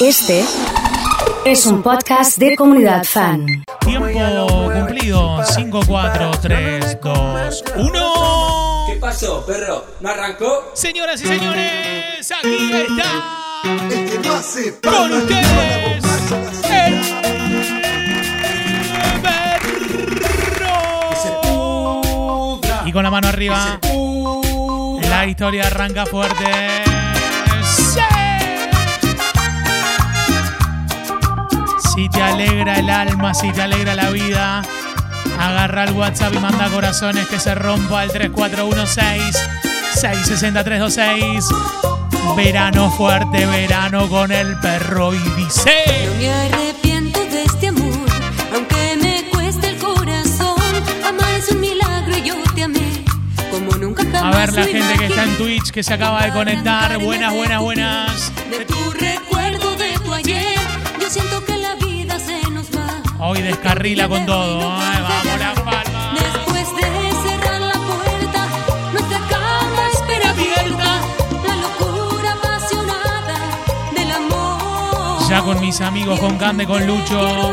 [0.00, 0.42] Este
[1.44, 3.44] es un podcast de comunidad fan.
[3.80, 5.44] Tiempo cumplido.
[5.44, 8.84] 5, 4, 3, 2, 1.
[8.88, 9.84] ¿Qué pasó, perro?
[10.00, 10.70] ¿No arrancó?
[10.72, 13.12] Señoras y señores, aquí está
[14.24, 15.46] No hace con ustedes
[19.04, 19.60] el perro.
[22.86, 23.78] Y con la mano arriba,
[25.10, 26.89] la historia arranca fuerte.
[31.94, 34.62] Si te alegra el alma, si te alegra la vida,
[35.40, 39.36] agarra el WhatsApp y manda corazones que se rompa al 3416
[39.94, 41.46] 66326.
[42.36, 45.84] Verano fuerte, verano con el perro y dice.
[46.06, 48.08] No me arrepiento de este amor,
[48.54, 50.56] aunque me cueste el corazón.
[51.04, 53.04] Amar es un milagro y yo te amé,
[53.50, 55.36] como nunca jamás A ver la gente que está en.
[55.38, 56.96] Twitch que se acaba de conectar.
[57.02, 58.32] Buenas, buenas, buenas.
[58.48, 58.90] De tu
[63.22, 64.60] Hoy descarrila con todo.
[64.78, 66.14] Ay, vamos la palma.
[66.14, 66.82] Después de
[67.28, 68.48] cerrar la puerta,
[68.92, 71.00] nuestra cama espera abierta.
[71.46, 73.38] La locura apasionada
[73.94, 75.28] del amor.
[75.28, 77.52] Ya con mis amigos, con Cande, con Lucho.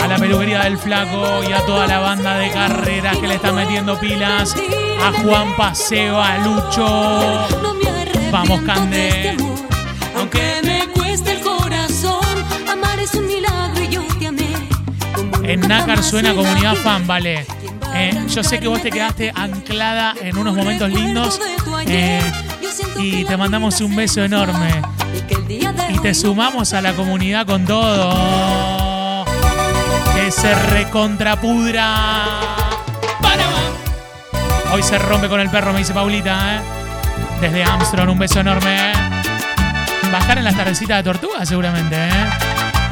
[0.00, 3.56] A la peluquería del Flaco y a toda la banda de carreras que le están
[3.56, 4.54] metiendo pilas.
[5.02, 7.48] A Juan Paseo, a Lucho.
[8.30, 9.35] Vamos, Cande.
[15.48, 17.46] En Nácar suena comunidad fan, vale.
[17.94, 21.40] Eh, yo sé que vos te quedaste anclada en unos momentos lindos
[21.86, 22.20] eh,
[22.98, 24.82] y te mandamos un beso enorme.
[25.88, 29.24] Y te sumamos a la comunidad con todo.
[30.14, 32.26] Que se recontrapudra.
[34.72, 36.56] Hoy se rompe con el perro, me dice Paulita.
[36.56, 36.60] ¿eh?
[37.40, 38.90] Desde Armstrong, un beso enorme.
[38.90, 38.94] ¿eh?
[40.10, 41.96] Bajar en las tardecitas de tortuga, seguramente.
[41.96, 42.30] ¿eh?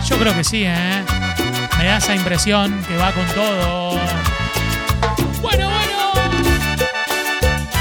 [0.07, 1.03] Yo creo que sí, ¿eh?
[1.85, 4.01] Me da esa impresión que va con todo.
[5.43, 6.13] Bueno, bueno.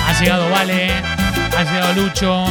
[0.05, 0.91] Ha llegado Vale.
[1.57, 2.45] Ha llegado Lucho.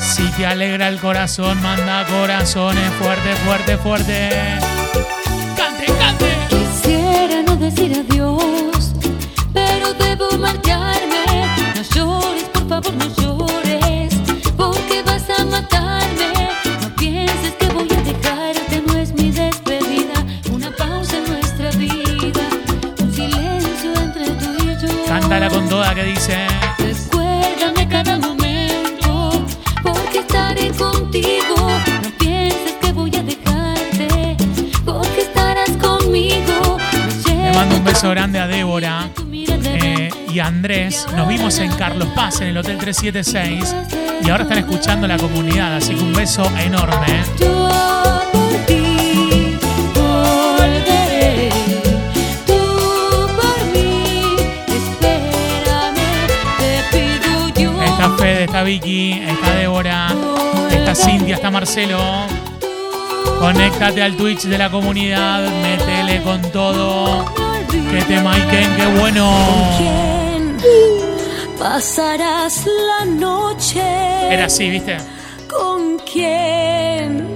[0.00, 4.30] Si te alegra el corazón, manda corazones fuerte, fuerte, fuerte.
[5.54, 6.38] Cante, cante.
[6.48, 8.94] Quisiera no decir adiós,
[9.52, 11.17] pero debo marcharme.
[25.88, 26.46] Toda que dice.
[26.78, 29.46] Recuérdame cada momento,
[29.82, 31.56] porque estaré contigo.
[32.02, 34.36] No pienses que voy a dejarte,
[34.84, 36.76] porque estarás conmigo.
[37.26, 41.06] Le mando un beso grande a Débora eh, y a Andrés.
[41.16, 43.74] Nos vimos en Carlos Paz, en el Hotel 376.
[44.22, 47.24] Y ahora están escuchando la comunidad, así que un beso enorme.
[57.98, 60.14] Está Fede, está Vicky, está Débora,
[60.70, 61.98] está Cintia, está Marcelo.
[63.40, 67.24] Conéctate al Twitch de la comunidad, métele con todo.
[67.68, 69.28] Que te maiquen, qué bueno.
[69.78, 70.56] ¿Quién
[71.58, 73.82] pasarás la noche?
[74.30, 74.98] Era así, ¿viste?
[75.50, 77.26] ¿Con quién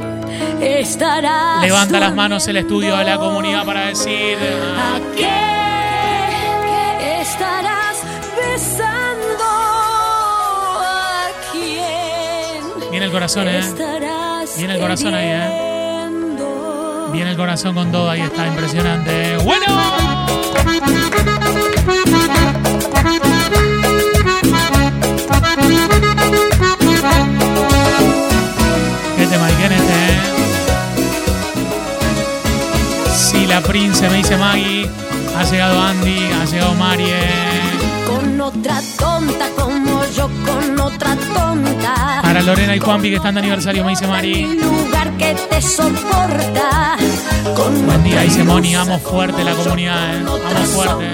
[0.60, 1.60] estarás?
[1.60, 4.38] Levanta las manos el estudio de la comunidad para decir.
[4.78, 5.51] ¿A quién
[13.02, 13.60] Viene el corazón, ¿eh?
[14.56, 16.08] Viene el corazón ahí, ¿eh?
[17.12, 19.38] Viene el corazón con todo, ahí está, impresionante.
[19.38, 19.66] Bueno.
[29.16, 30.20] ¿Qué te maiquen este, eh?
[33.12, 34.88] Si la prince me dice Maggie,
[35.36, 37.18] ha llegado Andy, ha llegado Marie.
[38.06, 39.71] Con otra tonta como
[40.22, 42.20] yo, con otra tonta.
[42.22, 44.54] Para Lorena y Juanpi que están de aniversario, me dice Mari.
[44.54, 46.96] Lugar que te soporta.
[47.56, 50.18] Con Buen día, dice Moni, amo fuerte la comunidad, eh.
[50.18, 51.06] Amo fuerte.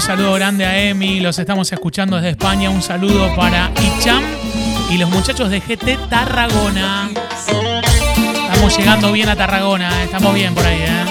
[0.00, 2.70] Un saludo grande a Emi, los estamos escuchando desde España.
[2.70, 4.24] Un saludo para Icham
[4.88, 7.10] y los muchachos de GT Tarragona.
[8.50, 11.04] Estamos llegando bien a Tarragona, eh, estamos bien por ahí, ¿eh?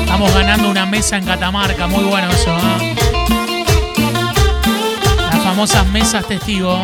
[0.00, 2.56] Estamos ganando una mesa en Catamarca, muy bueno eso.
[2.56, 2.96] ¿eh?
[5.30, 6.82] Las famosas mesas testigo.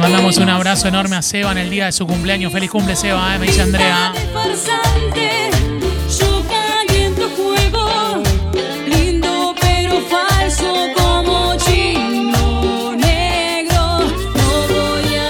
[0.00, 2.52] Mandamos un abrazo enorme a Seba en el día de su cumpleaños.
[2.52, 3.38] Feliz cumple, Seba, ¿eh?
[3.38, 4.12] me dice Andrea.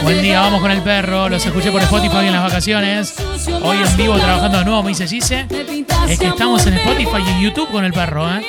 [0.03, 1.29] Buen día, vamos con el perro.
[1.29, 3.15] Los escuché por Spotify en las vacaciones.
[3.63, 5.47] Hoy en vivo trabajando de nuevo, me dice Gise.
[6.09, 8.45] Es que estamos en Spotify y en YouTube con el perro, ¿eh?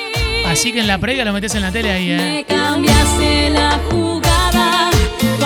[0.46, 2.46] Así que en la previa lo metes en la tele ahí, ¿eh?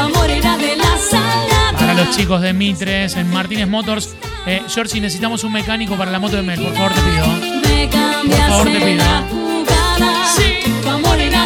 [0.07, 1.79] De la.
[1.79, 4.15] Para los chicos de Mitres, en Martínez Motors.
[4.47, 7.27] Eh, George, necesitamos un mecánico para la moto de Mel, por favor te pido.
[7.27, 9.05] Me Por favor, te pido.
[9.05, 10.27] la jugada.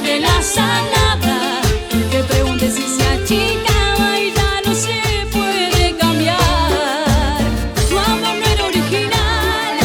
[0.03, 1.61] De la salada.
[2.11, 6.39] Que pregunte si se achicaba y ya no se puede cambiar.
[7.89, 9.79] Tu amor no era original.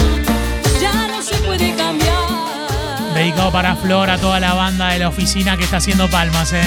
[0.82, 3.14] Ya no se puede cambiar.
[3.14, 6.62] Dedicado para Flor, a toda la banda de la oficina que está haciendo palmas, ¿eh?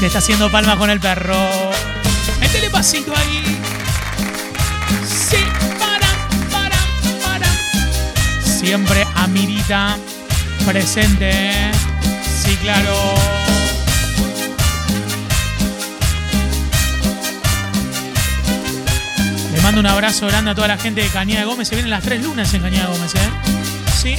[0.00, 1.36] Que está haciendo palmas con el perro.
[2.40, 3.60] Métele pasito ahí.
[5.06, 5.36] Sí,
[5.78, 6.08] para,
[6.50, 6.78] para,
[7.22, 7.46] para.
[8.42, 9.98] Siempre a Mirita
[10.64, 11.70] presente.
[12.42, 13.14] Sí, claro.
[19.52, 21.68] Le mando un abrazo grande a toda la gente de Cañada Gómez.
[21.68, 23.30] Se vienen las tres lunas en Cañada Gómez, ¿eh?
[24.00, 24.16] Sí.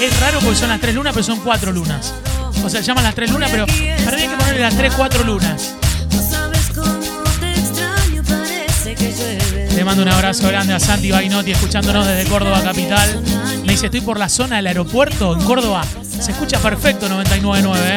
[0.00, 2.12] Es raro porque son las tres lunas, pero son cuatro lunas.
[2.62, 5.24] O sea, llaman las tres lunas, pero para mí hay que ponerle las tres, cuatro
[5.24, 5.74] lunas.
[6.12, 9.68] No sabes cómo te extraño, parece que llueve.
[9.74, 13.22] Le mando un abrazo grande a Santi Bainotti, escuchándonos desde Córdoba Capital.
[13.64, 15.84] Me dice, estoy por la zona del aeropuerto en Córdoba.
[16.20, 17.96] Se escucha perfecto 99.9, ¿eh?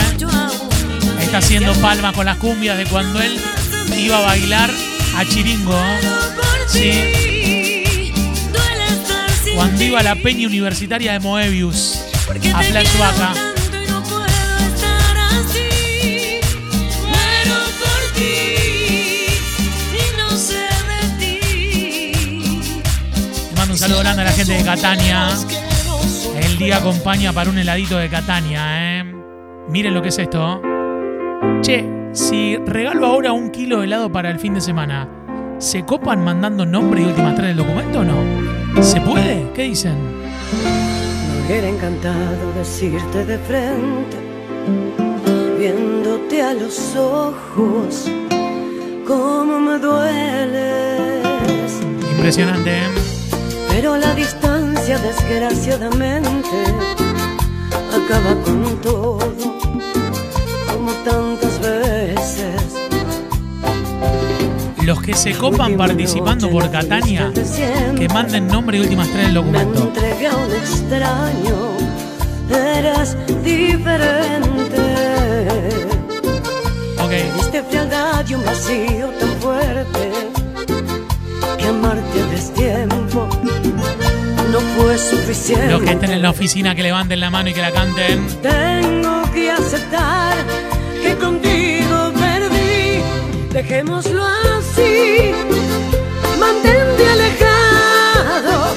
[1.21, 3.39] Está haciendo palmas con las cumbias de cuando él
[3.97, 4.69] iba a bailar
[5.15, 5.75] a Chiringo.
[5.75, 5.99] ¿eh?
[6.67, 8.13] Sí,
[9.55, 11.99] cuando iba a la peña universitaria de Moebius.
[12.53, 13.52] A te
[23.83, 25.27] saludo grande a la gente de Catania.
[26.41, 29.13] El día acompaña para un heladito de Catania, ¿eh?
[29.67, 30.61] Miren lo que es esto.
[31.61, 31.83] Che,
[32.13, 35.09] si regalo ahora un kilo de helado para el fin de semana,
[35.57, 38.81] ¿se copan mandando nombre y últimas tres del documento o no?
[38.81, 39.51] ¿Se puede?
[39.53, 39.97] ¿Qué dicen?
[39.97, 44.17] Me hubiera encantado decirte de frente,
[45.59, 48.09] viéndote a los ojos,
[49.05, 51.21] cómo me dueles.
[52.15, 53.12] Impresionante, ¿eh?
[53.75, 56.63] Pero la distancia, desgraciadamente,
[57.89, 59.17] acaba con todo,
[60.71, 62.61] como tantas veces.
[64.83, 67.33] Los que se copan participando por Catania,
[67.97, 69.91] que manden nombre y últimas tres del Me documento.
[70.31, 71.55] a un extraño,
[72.51, 74.81] eras diferente.
[77.03, 77.37] Ok.
[77.37, 79.32] Diste frialdad y un vacío tan
[84.77, 85.67] fue suficiente.
[85.71, 88.27] Los que estén en la oficina, que levanten la mano y que la canten.
[88.41, 90.33] Tengo que aceptar
[91.01, 93.01] que contigo perdí.
[93.51, 95.31] Dejémoslo así.
[96.39, 98.75] Mantente alejado.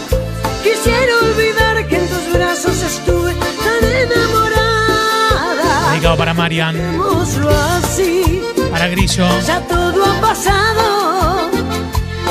[0.62, 5.90] Quisiera olvidar que en tus brazos estuve tan enamorada.
[5.92, 8.42] Dedicado para Marian, Dejémoslo así.
[8.70, 9.26] para Grillo.
[9.46, 11.50] Ya todo ha pasado.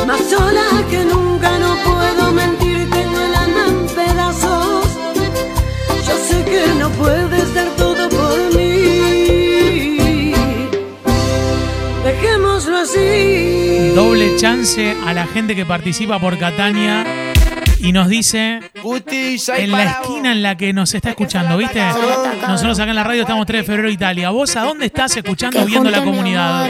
[0.05, 2.64] Más sola que nunca no puedo mentir.
[6.45, 10.33] Que no puedes dar todo por mí.
[12.03, 13.91] Dejémoslo así.
[13.95, 17.24] Doble chance a la gente que participa por Catania
[17.85, 18.61] y nos dice
[19.57, 21.83] en la esquina en la que nos está escuchando, ¿viste?
[22.47, 24.31] Nosotros acá en la radio estamos 3 de febrero Italia.
[24.31, 26.67] ¿Vos a dónde estás escuchando o viendo la comunidad?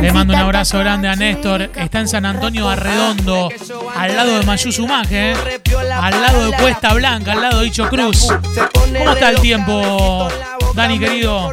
[0.00, 1.70] Le mando un abrazo grande a Néstor.
[1.76, 3.50] Está en San Antonio Arredondo,
[3.96, 5.36] al lado de Mayuzumaje, ¿eh?
[5.94, 8.26] al lado de Cuesta Blanca, al lado de Dicho Cruz.
[8.74, 10.28] ¿Cómo está el tiempo,
[10.74, 11.52] Dani querido?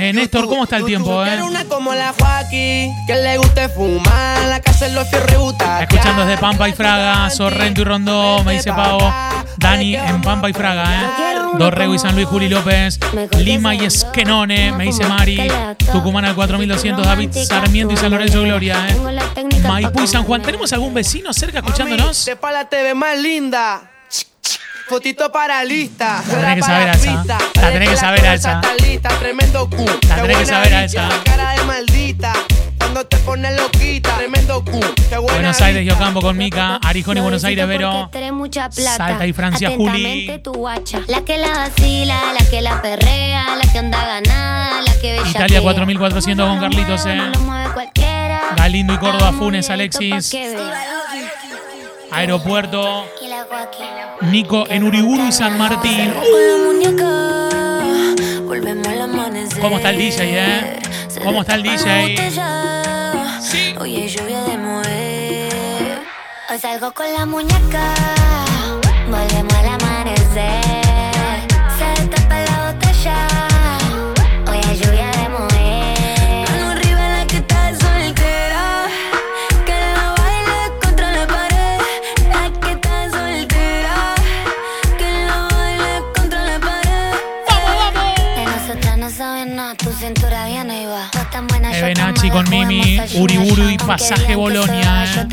[0.00, 1.22] Eh, Néstor, ¿cómo está el tiempo?
[1.26, 1.42] Eh?
[1.42, 5.82] Una como la Joaquín, que le guste fumar, la casa en los fierros y butacas.
[5.82, 9.12] Escuchando desde Pampa y Fraga, Sorrento y Rondó, me dice Pavo.
[9.58, 11.06] Dani en Pampa y Fraga, ¿eh?
[11.58, 12.98] Dorrego y San Luis, Juli López.
[13.36, 15.52] Lima y Esquenone, me dice Mari.
[15.92, 18.96] Tucumán al 4200, David Sarmiento y San Lorenzo Gloria, ¿eh?
[19.68, 20.40] Maipú y San Juan.
[20.40, 22.24] ¿Tenemos algún vecino cerca escuchándonos?
[22.24, 23.89] Te la TV más linda.
[24.90, 26.20] Fotito para lista.
[26.26, 27.38] La tenés que saber a esa.
[27.62, 28.60] La tenés que saber a esa.
[29.20, 29.86] Tremendo cu.
[30.08, 31.08] La tenés que saber a esa.
[31.22, 32.32] Cara de maldita.
[32.76, 34.80] Cuando te pones loquita, tremendo cu.
[35.08, 35.86] Qué buena Buenos Aires.
[35.86, 36.80] Yocampo con Mica.
[36.82, 38.08] Arijón y Buenos Aires, Vero.
[38.10, 38.96] Tenés mucha plata.
[38.96, 40.40] Salta y Francia, Juli.
[40.42, 41.02] Tu guacha.
[41.06, 45.30] La que la vacila, la que la perrea, la que anda ganada, la que bella.
[45.30, 47.30] Italia 4400 con Carlitos, eh.
[48.56, 50.34] Galindo y Córdoba, Funes, Alexis.
[52.10, 53.06] Aeropuerto.
[54.22, 56.12] Nico en Uriburu y San Martín.
[59.60, 60.78] ¿Cómo está el DJ, eh?
[61.22, 62.30] ¿Cómo está el DJ?
[63.40, 63.74] Sí.
[63.80, 66.02] Hay lluvia de mover.
[66.50, 67.94] Hoy salgo con la muñeca.
[69.08, 70.59] Volvemos al amanecer.
[91.80, 95.26] Nachi mala, con Mimi, a Uriburu y Pasaje Bolonia, eh.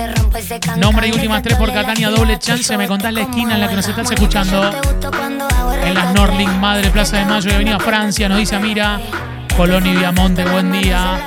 [0.77, 2.77] Nombre y últimas tres por Catania, doble chance.
[2.77, 4.71] Me contás la esquina en la que nos estás escuchando.
[5.83, 6.13] En las.
[6.13, 8.99] Norling Madre, Plaza de Mayo y Avenida Francia, nos dice Amira.
[9.55, 11.19] Colón y Viamonte, buen día.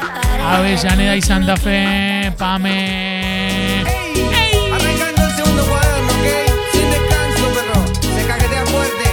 [0.42, 3.84] Avellaneda y Santa Fe, Pame.
[4.72, 6.26] Arrancando el segundo cuaderno, ¿ok?
[6.72, 7.84] Sin descanso, perro.
[8.14, 9.04] Se cajetea fuerte.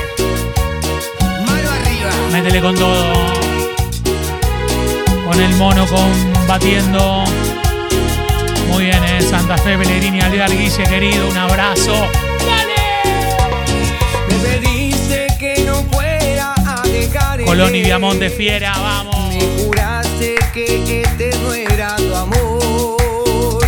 [1.46, 2.10] Mano arriba.
[2.32, 3.16] Métele con todo.
[5.38, 7.24] Con el mono combatiendo.
[8.70, 9.22] Muy bien, eh.
[9.22, 11.29] Santa Fe, Pellegrini, Alvear, Guille, querido.
[11.29, 11.94] Un abrazo.
[14.27, 17.46] Me pediste que no fuera a dejar.
[17.46, 19.29] Colón y Viamonte, fiera, vamos.
[19.29, 23.63] Me juraste que este no era tu amor.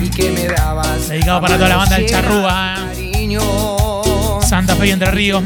[0.00, 1.10] Y que me dabas.
[1.10, 3.10] Dedicado para toda la banda del Charrúa, eh.
[3.12, 3.73] Cariño.
[4.66, 5.42] Santa Fe y Entre Ríos,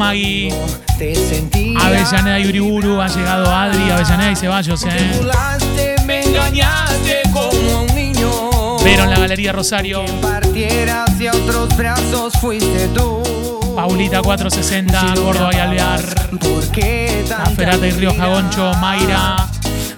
[0.96, 1.80] sentía.
[1.80, 3.00] Avellaneda y Uriburu.
[3.00, 5.96] Ha llegado Adri, Avellaneda y Ceballos, eh.
[6.06, 8.76] me engañaste como un niño.
[8.84, 10.04] Pero en la Galería Rosario.
[10.04, 13.72] Hacia otros brazos fuiste tú.
[13.74, 16.00] Paulita 460, Gordo y Alvear.
[16.38, 19.48] ¿Por qué tanta Aferata y Río Jagoncho, Mayra.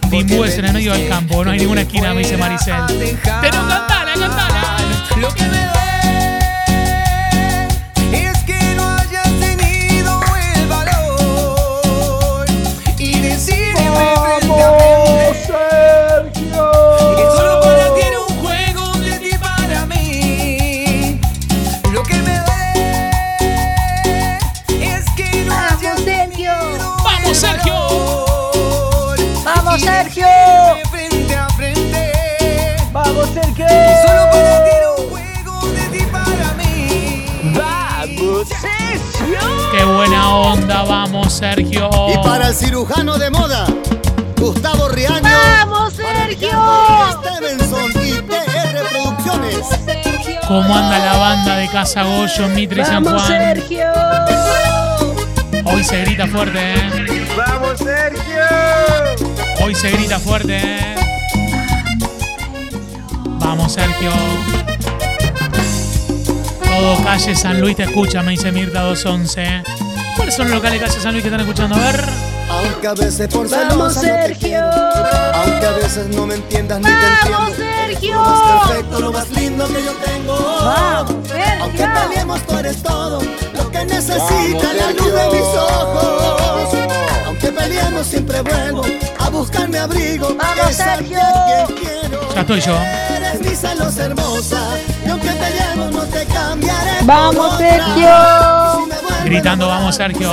[0.09, 2.85] Dimbúes en el medio del campo, no hay ninguna esquina, me dice Maricel.
[2.89, 4.77] Pero cantala, cantala.
[5.19, 5.70] Lo que me
[40.01, 41.91] buena onda, vamos, Sergio.
[42.09, 43.67] Y para el cirujano de moda,
[44.39, 45.21] Gustavo Riaño.
[45.21, 46.59] ¡Vamos, Sergio!
[47.21, 49.67] Stevenson y TR Producciones.
[50.49, 53.39] ¿Cómo anda la banda de Casa Goyo, Mitre y San ¡Vamos, Juan?
[53.43, 53.93] Sergio!
[55.67, 57.27] Hoy se grita fuerte, ¿eh?
[57.37, 58.45] ¡Vamos, Sergio!
[59.63, 60.95] Hoy se grita fuerte, ¿eh?
[63.39, 64.13] Vamos, Sergio.
[66.65, 69.90] Todo calle San Luis te escucha, me dice Mirta 211.
[70.17, 71.77] ¿Cuáles son los locales de calle San Luis que están escuchando?
[71.77, 72.05] A ver.
[72.51, 74.61] Aunque a veces por ¡Vamos, celosa no te Sergio!
[75.35, 77.53] Aunque a veces no me entiendas ni te ¡Vamos.
[77.57, 78.15] Sergio!
[78.15, 80.35] Lo más perfecto, lo más lindo que yo tengo.
[80.65, 81.15] ¡Vamos,
[81.61, 82.01] Aunque Sergio!
[82.09, 83.21] peleemos, tú eres todo
[83.55, 86.75] lo que necesita la luz de mis ojos.
[87.27, 88.83] Aunque peleemos, siempre vuelvo
[89.19, 90.35] a buscar mi abrigo.
[90.37, 91.19] ¡Vamos, Sergio!
[91.79, 92.35] quiero.
[92.35, 92.77] Ya estoy yo.
[93.17, 94.61] Eres mi celos hermosa.
[95.07, 96.97] Y aunque peleemos, no te cambiaré.
[96.99, 97.59] por ¡Vamos, otra.
[97.87, 98.90] Sergio!
[99.25, 100.31] Gritando, vamos, Sergio.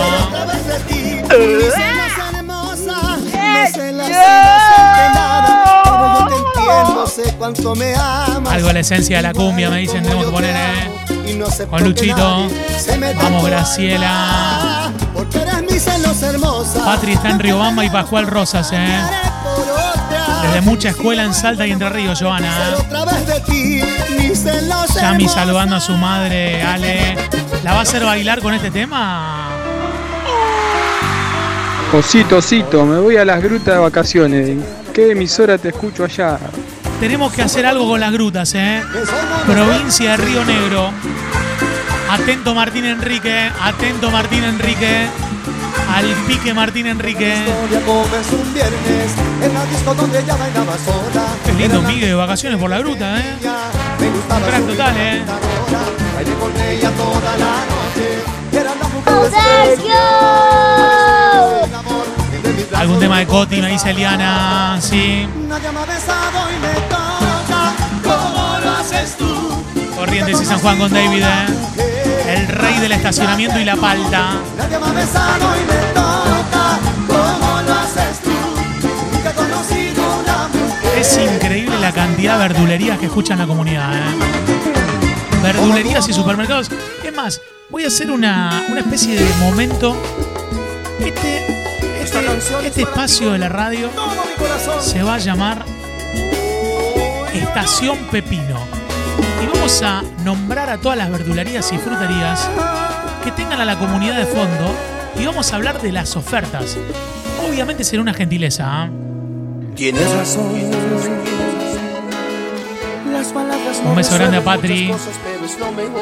[7.96, 8.54] amas.
[8.54, 11.08] Algo de la esencia de la cumbia, me dicen, tenemos que poner, ¿eh?
[11.70, 12.48] Con Luchito.
[13.22, 14.88] Vamos, Graciela.
[14.88, 16.86] acá, Porque eres mi celos hermosa.
[16.86, 19.00] Patri está en Riobamba y Pascual Rosas, ¿eh?
[20.44, 22.48] Desde mucha escuela en Salta y Entre Ríos, Joana.
[22.48, 22.76] ¿eh?
[25.02, 27.18] Yami saludando a su madre, Ale.
[27.68, 29.50] ¿La va a hacer bailar con este tema?
[31.92, 34.48] Osito, osito, me voy a las grutas de vacaciones.
[34.48, 36.40] ¿En ¿Qué emisora te escucho allá?
[37.02, 38.82] Tenemos que hacer algo con las grutas, ¿eh?
[39.46, 40.92] Provincia de Río Negro.
[42.10, 45.06] Atento Martín Enrique, atento Martín Enrique.
[45.94, 47.36] Al pique Martín Enrique.
[48.32, 48.54] un.
[51.46, 53.36] Qué lindo Miguel de vacaciones por la gruta, ¿eh?
[54.08, 55.22] gustaba Crack total, ¿eh?
[56.18, 58.08] Bailé con ella toda la noche.
[58.52, 59.94] Era la mujer ¡Sergio!
[62.76, 64.80] Algún tema de Coti, me dice Eliana.
[64.82, 65.28] Sí.
[65.48, 67.72] Nadie me ha besado y me toca
[68.02, 69.64] como lo haces tú.
[69.96, 71.46] Corrientes y San Juan con David, ¿eh?
[72.34, 74.38] El rey del estacionamiento y la palta.
[74.58, 78.32] Nadie me ha besado y me toca como lo haces tú.
[79.14, 80.98] Nunca he conocido una mujer.
[80.98, 83.94] Es increíble la cantidad de verdulerías que escuchan la comunidad.
[83.94, 84.57] ¿eh?
[85.48, 86.70] Verdulerías y supermercados.
[87.06, 89.96] Es más, voy a hacer una, una especie de momento.
[91.00, 91.38] Este,
[92.04, 93.90] este, este espacio de la radio
[94.82, 95.64] se va a llamar
[97.34, 98.60] Estación Pepino.
[99.42, 102.50] Y vamos a nombrar a todas las verdulerías y fruterías
[103.24, 104.76] que tengan a la comunidad de fondo.
[105.18, 106.78] Y vamos a hablar de las ofertas.
[107.48, 108.66] Obviamente será una gentileza.
[108.68, 108.90] ¿ah?
[109.76, 111.67] Tienes razón.
[113.86, 114.94] Un beso grande a Patri.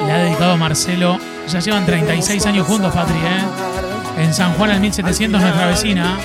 [0.06, 1.18] Le ha dedicado a Marcelo.
[1.48, 4.22] Ya llevan 36 años juntos, Patri, ¿eh?
[4.22, 6.18] En San Juan al 1700, nuestra vecina.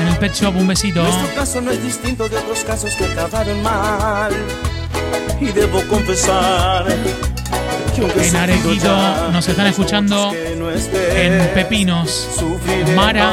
[0.00, 1.02] En el Pet Shop, un besito.
[1.02, 4.32] Nuestro caso no es distinto de otros casos que acabaron mal.
[5.40, 6.86] Y debo confesar
[7.94, 12.28] que aunque he En Arequito nos están escuchando en Pepinos.
[12.96, 13.32] Mara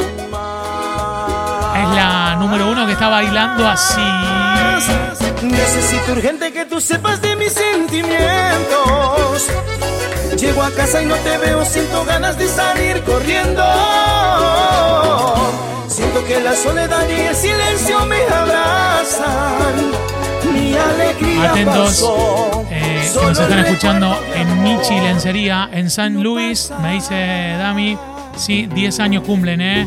[1.74, 4.41] es la número uno que está bailando así.
[5.42, 9.48] Necesito urgente que tú sepas de mis sentimientos.
[10.38, 13.62] Llego a casa y no te veo, siento ganas de salir corriendo.
[15.88, 19.92] Siento que la soledad y el silencio me abrazan.
[20.52, 22.64] Mi alegría Atentos, pasó.
[22.70, 25.00] eh, que nos están escuchando en Michi.
[25.00, 27.98] Lencería, en San Luis, me dice Dami.
[28.36, 29.86] Sí, 10 años cumplen, ¿eh?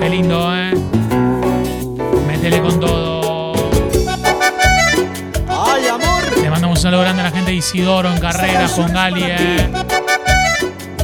[0.00, 0.72] Qué lindo, ¿eh?
[6.90, 9.70] Un saludo grande a la gente de Isidoro en Carreras con Gali, ¿eh?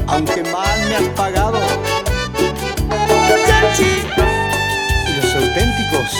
[0.08, 1.60] Aunque mal me has pagado.
[5.06, 6.10] Y los auténticos.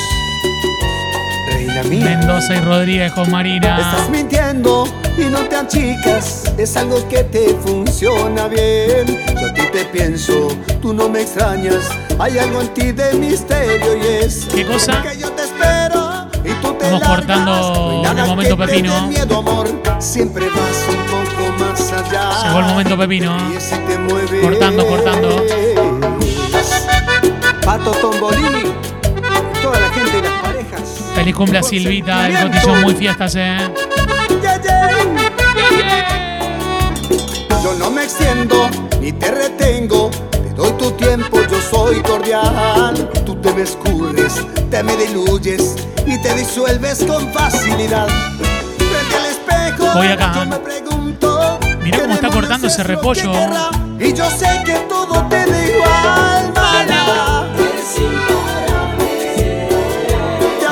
[1.51, 2.05] Reina mía.
[2.05, 3.81] Mendoza y Rodríguez con Marina.
[3.81, 4.87] Estás mintiendo
[5.19, 6.45] y no te achicas.
[6.57, 9.19] Es algo que te funciona bien.
[9.35, 10.47] Yo a ti te pienso,
[10.81, 11.91] tú no me extrañas.
[12.21, 15.03] Hay algo en ti de misterio y es ¿Qué cosa?
[15.03, 15.86] que yo te espero
[16.47, 17.09] largas.
[17.09, 19.11] cortando en el momento pepino.
[19.99, 22.31] Siempre vas un poco más allá.
[22.45, 23.37] Llegó el momento Pepino.
[24.43, 25.43] Cortando, cortando.
[27.65, 28.73] Pato Tombolini.
[29.63, 31.03] Toda la gente y las parejas.
[31.15, 33.57] Feliz cumple a Silvita, el cotillón muy fiestas, ¿eh?
[34.43, 34.91] Yeah, yeah.
[37.65, 38.69] Yo no me extiendo
[39.01, 40.11] ni te retengo.
[40.57, 43.11] Doy tu tiempo, yo soy cordial.
[43.27, 44.35] Tú te me escurres,
[44.71, 48.07] te me diluyes y te disuelves con facilidad.
[48.79, 50.33] Frente al espejo, Voy acá.
[50.35, 51.59] yo me pregunto.
[51.85, 53.33] ¿qué cómo está cortando es ese repollo.
[54.01, 56.53] Y yo sé que todo te da igual.
[56.55, 57.47] Mala.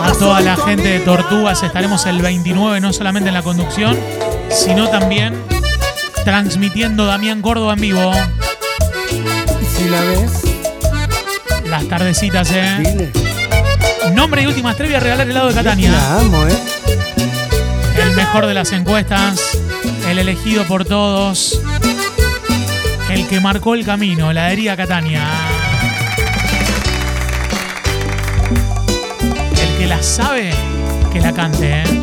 [0.02, 1.00] A toda la gente de.
[1.00, 3.98] Tortugas estaremos el 29, no solamente en la conducción,
[4.48, 5.34] sino también
[6.24, 8.12] transmitiendo Damián Córdoba en vivo.
[9.84, 10.32] Si la ves,
[11.68, 12.78] Las tardecitas, ¿eh?
[12.78, 13.12] dile.
[14.14, 15.90] Nombre y últimas tres voy a regalar el helado de Catania.
[15.90, 16.56] La amo, ¿eh?
[18.02, 19.58] El mejor de las encuestas,
[20.08, 21.60] el elegido por todos,
[23.10, 25.22] el que marcó el camino, heladería Catania.
[29.60, 30.50] El que la sabe,
[31.12, 32.00] que la cante, ¿eh?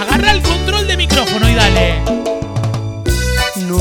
[0.00, 2.31] Agarra el control de micrófono y dale.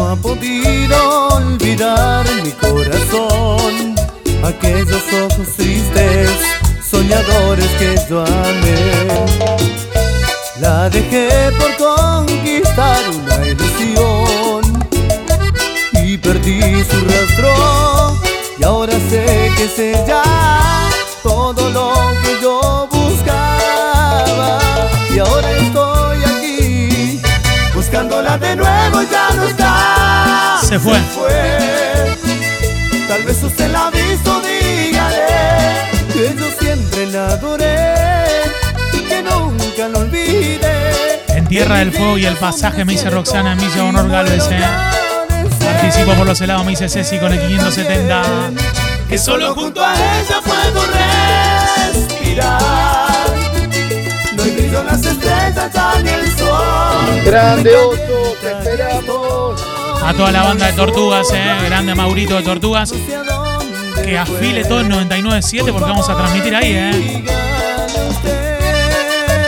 [0.02, 3.96] No ha podido olvidar mi corazón.
[4.44, 6.32] Aquellos ojos tristes,
[6.84, 9.28] soñadores que yo amé.
[10.60, 14.62] La dejé por conquistar una ilusión.
[16.04, 18.18] Y perdí su rastro
[18.58, 20.24] y ahora sé que es ella.
[21.22, 21.94] Todo lo
[30.72, 30.98] Se fue.
[31.02, 32.16] fue.
[33.06, 35.26] tal vez usted la ha visto dígale
[36.14, 37.96] que yo siempre la adoré
[38.94, 43.54] y que nunca la olvide En Tierra del Fuego y el pasaje me dice Roxana,
[43.54, 44.64] me dice Honor Galvez, ¿eh?
[45.60, 48.24] Participo por los helados, me dice Ceci con el 570.
[49.10, 50.86] que solo junto a ella puedo
[51.92, 52.62] respirar.
[54.38, 57.22] No hay brillo en las estrellas ni el sol.
[57.26, 59.01] Grande oso, te esperamos.
[60.04, 61.44] A toda la banda de Tortugas, ¿eh?
[61.66, 62.94] Grande Maurito de Tortugas.
[64.04, 67.24] Que afile todo el 99.7 porque vamos a transmitir ahí, ¿eh?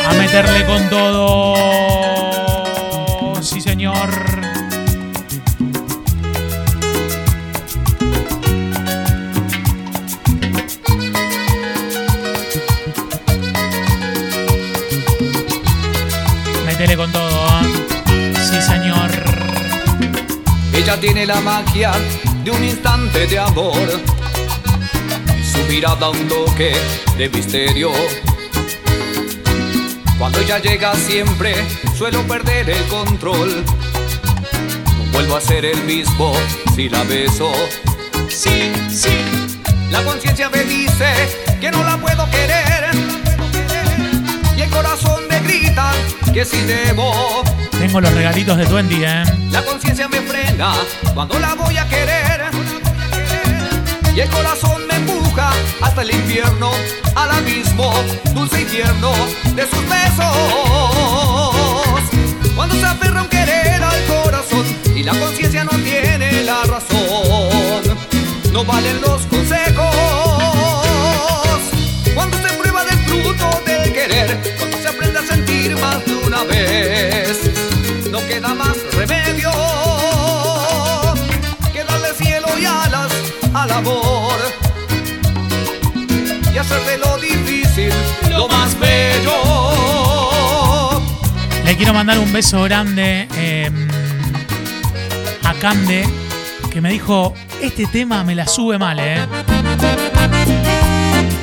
[0.08, 1.83] A meterle con todo.
[21.02, 21.92] Tiene la magia
[22.46, 23.76] de un instante de amor.
[25.38, 26.74] Y su mirada un toque
[27.18, 27.92] de misterio.
[30.18, 31.56] Cuando ella llega siempre
[31.98, 33.66] suelo perder el control.
[33.66, 36.32] No vuelvo a ser el mismo
[36.74, 37.52] si la beso.
[38.30, 39.18] Sí, sí.
[39.92, 41.14] La conciencia me dice
[41.60, 42.92] que no la puedo querer.
[44.56, 45.92] Y el corazón me grita
[46.34, 47.44] que si debo.
[48.02, 49.24] Los regalitos de Twenty, ¿eh?
[49.52, 50.74] La conciencia me frena
[51.14, 52.50] cuando la voy a querer.
[54.16, 56.72] Y el corazón me empuja hasta el infierno,
[57.14, 57.94] al abismo,
[58.34, 60.36] dulce y de sus besos.
[62.56, 67.96] Cuando se aferra un querer al corazón y la conciencia no tiene la razón,
[68.52, 69.96] no valen los consejos.
[72.16, 76.44] Cuando se prueba del fruto del querer, cuando se aprende a sentir más de una
[76.44, 77.52] vez,
[78.14, 79.50] no queda más remedio
[81.74, 83.12] que darle cielo y alas
[83.56, 84.38] al amor
[86.54, 87.92] y hacer de lo difícil
[88.30, 89.34] lo más bello.
[91.66, 93.72] Le quiero mandar un beso grande eh,
[95.44, 96.08] a Cande,
[96.72, 99.26] que me dijo, este tema me la sube mal, ¿eh?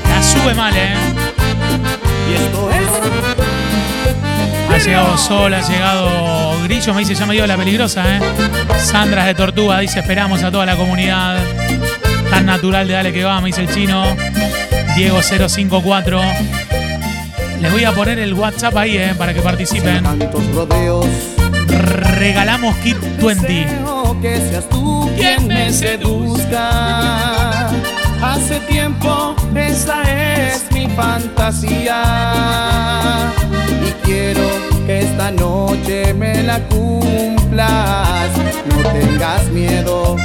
[0.08, 0.94] La sube mal, ¿eh?
[2.30, 3.39] Y esto es.
[4.80, 8.20] Ha llegado Sol, ha llegado Grillo, me dice, ya me dio la peligrosa, ¿eh?
[8.78, 11.38] Sandra de Tortuga dice, esperamos a toda la comunidad.
[12.30, 14.04] Tan natural de Dale que va, me dice el chino.
[14.96, 16.20] Diego054.
[17.60, 19.14] Les voy a poner el WhatsApp ahí, ¿eh?
[19.18, 20.02] Para que participen.
[20.54, 21.06] Rodeos.
[22.16, 23.46] Regalamos Kit 20.
[23.46, 27.39] Deseo que seas tú quien me seduzca.
[28.22, 32.02] Hace tiempo esa es mi fantasía.
[33.86, 34.42] Y quiero
[34.86, 38.28] que esta noche me la cumplas.
[38.66, 40.16] No tengas miedo.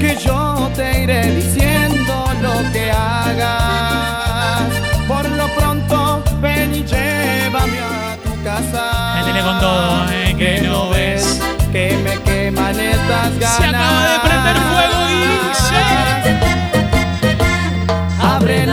[0.00, 4.62] Que yo te iré diciendo lo que hagas.
[5.06, 9.14] Por lo pronto, ven y llévame a tu casa.
[9.18, 10.34] Métele con todo, ¿eh?
[10.36, 11.40] Que no ves.
[11.70, 13.56] Que me queman estas ganas.
[13.56, 15.02] Se acaba de prender fuego,
[16.22, 16.31] Abre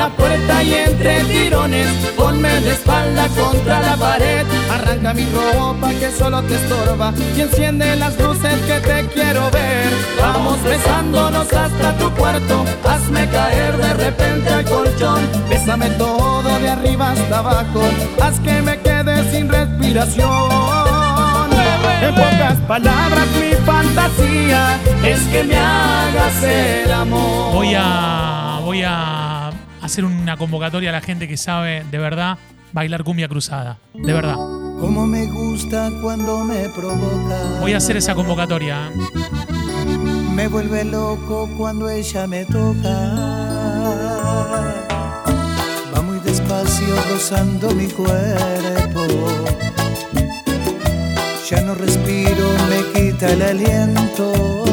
[0.09, 4.45] la puerta y entre tirones Ponme de espalda contra la pared.
[4.71, 9.89] Arranca mi ropa que solo te estorba Y enciende las luces que te quiero ver.
[10.19, 15.21] Vamos besándonos hasta tu cuarto Hazme caer de repente al colchón.
[15.49, 17.81] Bésame todo de arriba hasta abajo
[18.21, 20.29] Haz que me quede sin respiración.
[22.01, 27.53] En pocas palabras mi fantasía es que me hagas el amor.
[27.53, 29.38] Voy a, voy a
[29.89, 32.37] hacer una convocatoria a la gente que sabe de verdad
[32.71, 33.79] bailar cumbia cruzada.
[33.95, 34.35] De verdad.
[34.35, 37.59] Como me gusta cuando me provoca.
[37.59, 38.87] Voy a hacer esa convocatoria.
[38.87, 38.91] ¿eh?
[40.35, 42.97] Me vuelve loco cuando ella me toca.
[45.91, 49.07] Va muy despacio rozando mi cuerpo.
[51.49, 54.65] Ya no respiro, me quita el aliento.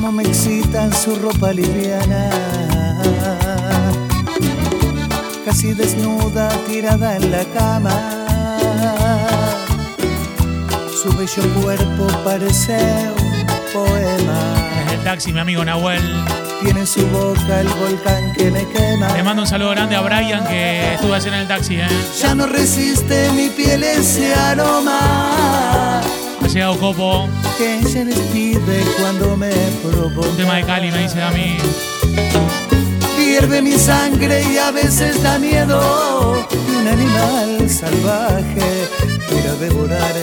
[0.00, 2.30] Como me excita en su ropa liviana.
[5.44, 7.90] Casi desnuda, tirada en la cama.
[11.02, 12.78] Su bello cuerpo parece
[13.10, 14.38] un poema.
[14.84, 16.24] Desde el taxi, mi amigo Nahuel.
[16.62, 19.12] Tiene en su boca el volcán que me quema.
[19.16, 21.88] Le mando un saludo grande a Brian que estuvo ayer en el taxi, ¿eh?
[22.20, 26.02] Ya no resiste mi piel ese aroma.
[26.48, 27.28] Ha llegado Copo.
[27.58, 29.50] Que se despide cuando me
[29.82, 30.28] provoca.
[30.30, 31.58] Un tema de Cali, me dice a mí.
[33.18, 36.46] Hierve mi sangre y a veces da miedo
[36.80, 38.88] un animal salvaje
[39.28, 40.14] quiera devorar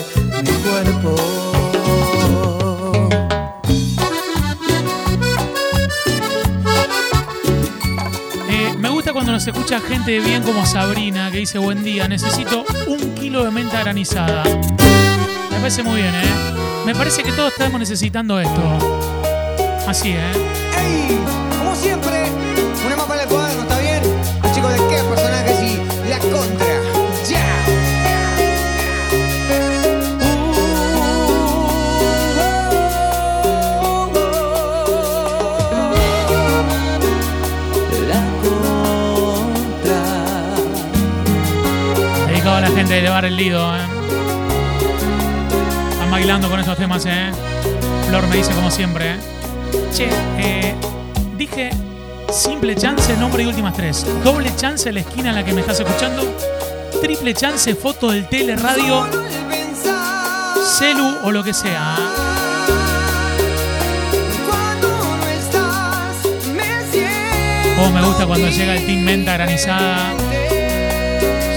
[0.41, 1.15] mi cuerpo.
[8.49, 12.65] Eh, me gusta cuando nos escucha gente bien como Sabrina que dice buen día, necesito
[12.87, 14.43] un kilo de menta granizada.
[15.55, 16.21] Me parece muy bien, ¿eh?
[16.85, 18.61] Me parece que todos estamos necesitando esto.
[19.87, 20.31] Así, ¿eh?
[20.77, 21.19] ¡Ey!
[21.57, 22.29] Como siempre,
[22.85, 24.01] una más para el cuaderno, ¿está bien?
[24.43, 26.67] Los chicos de qué personajes y la contra.
[27.27, 27.41] ¡Ya!
[42.45, 43.94] A la gente de elevar el lido, ¿eh?
[46.15, 47.29] Bailando con esos temas, ¿eh?
[48.07, 49.17] Flor me dice como siempre, ¿eh?
[49.93, 50.73] Che, eh,
[51.35, 51.71] dije
[52.31, 54.05] simple chance, nombre y últimas tres.
[54.23, 56.23] Doble chance la esquina en la que me estás escuchando.
[57.01, 59.05] Triple chance, foto del tele, radio.
[60.77, 61.97] celu o lo que sea.
[66.91, 67.81] Siento.
[67.81, 70.13] Oh, me gusta cuando llega el Team Menta granizada.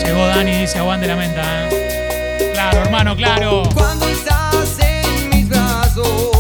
[0.05, 1.69] Llegó Dani y dice aguante la menta.
[1.69, 2.51] ¿eh?
[2.55, 3.63] Claro, hermano, claro.
[5.99, 6.38] Mis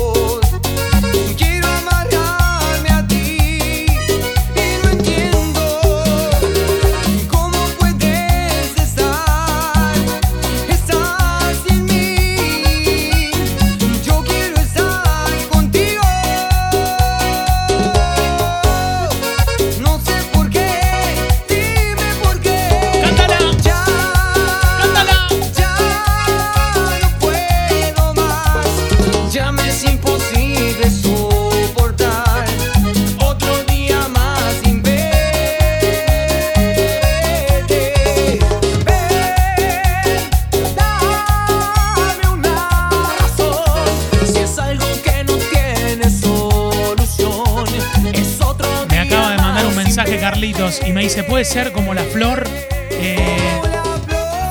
[51.39, 52.43] ¿puede ser como la flor?
[52.91, 53.61] Eh,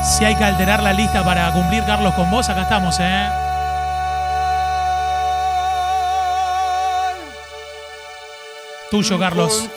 [0.05, 3.27] si hay que alterar la lista para cumplir Carlos con vos, acá estamos, ¿eh?
[8.89, 9.69] Tuyo, Carlos.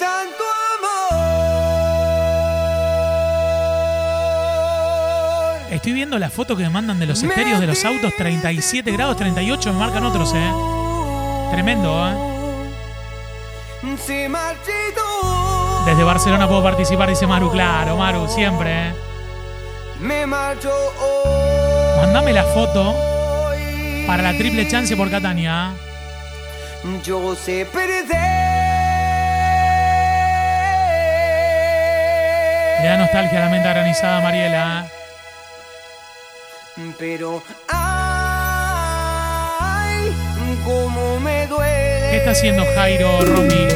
[5.68, 9.16] Estoy viendo la foto que me mandan de los estéreos de los autos, 37 grados,
[9.16, 10.52] 38, me marcan otros, ¿eh?
[11.50, 12.14] Tremendo, ¿eh?
[13.98, 15.49] Se marchitó.
[15.84, 17.50] Desde Barcelona puedo participar, dice Maru.
[17.50, 18.92] Claro, Maru, siempre, ¿eh?
[20.00, 21.96] Me marcho hoy.
[21.96, 22.94] Mandame la foto
[24.06, 25.72] para la triple chance por Catania.
[26.84, 27.00] ¿eh?
[27.04, 28.16] Yo sé perder.
[32.80, 34.86] Le da nostalgia a la menta granizada, Mariela.
[34.86, 34.90] ¿eh?
[36.98, 38.90] Pero ay,
[40.64, 42.08] cómo me duele.
[42.10, 43.68] ¿Qué está haciendo Jairo Romy?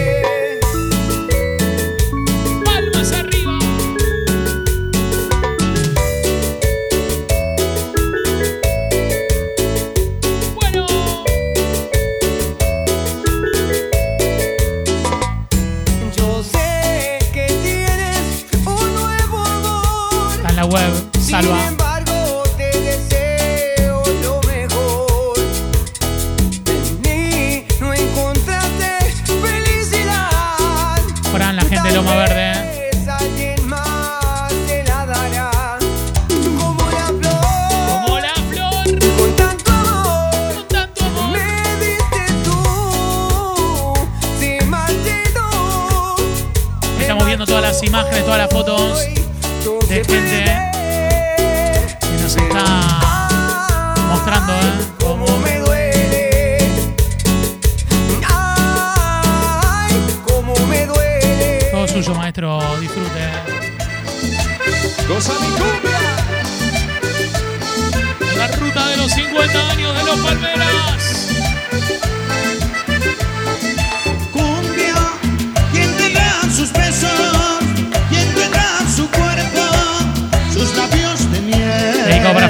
[47.95, 48.64] Viendo todas las imágenes, todas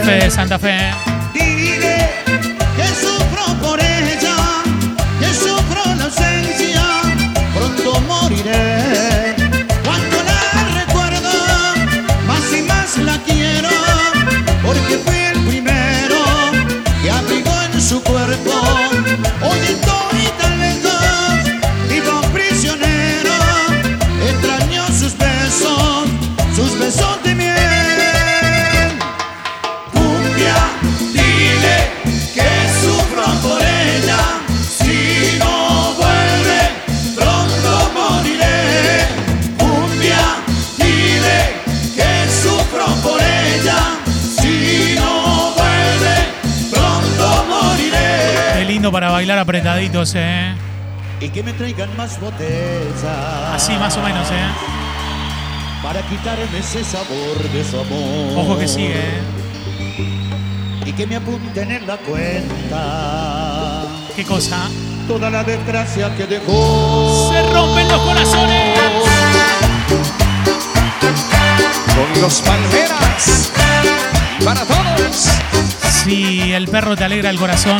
[0.04, 0.90] Fede de Santa Fe.
[48.94, 50.54] Para bailar apretaditos, ¿eh?
[51.20, 53.52] Y que me traigan más botellas.
[53.52, 54.46] Así más o menos, ¿eh?
[55.82, 58.38] Para quitarme ese sabor de su amor.
[58.38, 59.20] Ojo que sigue, ¿eh?
[60.86, 63.82] Y que me apunten en la cuenta.
[64.14, 64.68] ¿Qué cosa?
[65.08, 67.32] Toda la desgracia que dejó.
[67.32, 68.78] ¡Se rompen los corazones!
[71.96, 73.50] Con los palmeras.
[74.44, 75.30] Para todos.
[76.04, 77.78] Si el perro te alegra el corazón,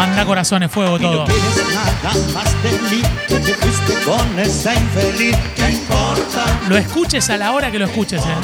[0.00, 1.26] Manda corazones, fuego todo.
[1.26, 5.36] nada más de mí, que te fuiste con esa infeliz.
[5.54, 6.42] ¿Qué importa?
[6.70, 8.34] Lo escuches a la hora que lo escuches, eh.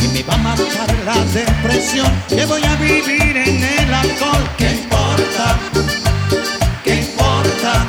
[0.00, 4.50] Y me va a matar la depresión, que voy a vivir en el alcohol.
[4.58, 5.58] ¿Qué importa?
[6.84, 7.86] ¿Qué importa?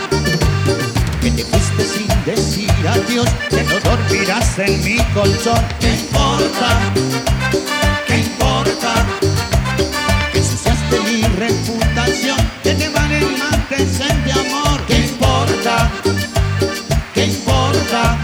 [1.19, 5.62] Que te fuiste sin decir adiós, que no dormirás en mi colchón.
[5.81, 6.79] ¿Qué importa?
[8.07, 8.93] ¿Qué importa?
[10.97, 13.58] Mi reputación, que te valen más
[14.25, 14.82] de amor.
[14.88, 15.91] ¿Qué importa?
[17.13, 18.17] ¿Qué importa?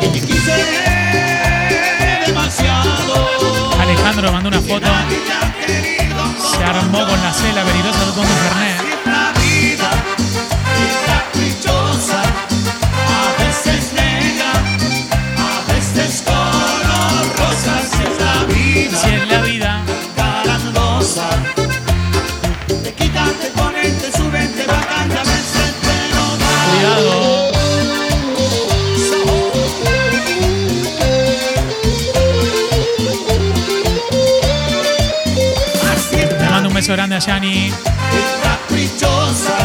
[0.00, 0.54] Que te quise
[2.26, 3.80] demasiado.
[3.80, 4.86] Alejandro mandó una foto.
[6.56, 8.69] Se armó con la cela veridosa tomando un fernet.
[36.94, 37.20] Grande a
[38.42, 39.56] caprichosa,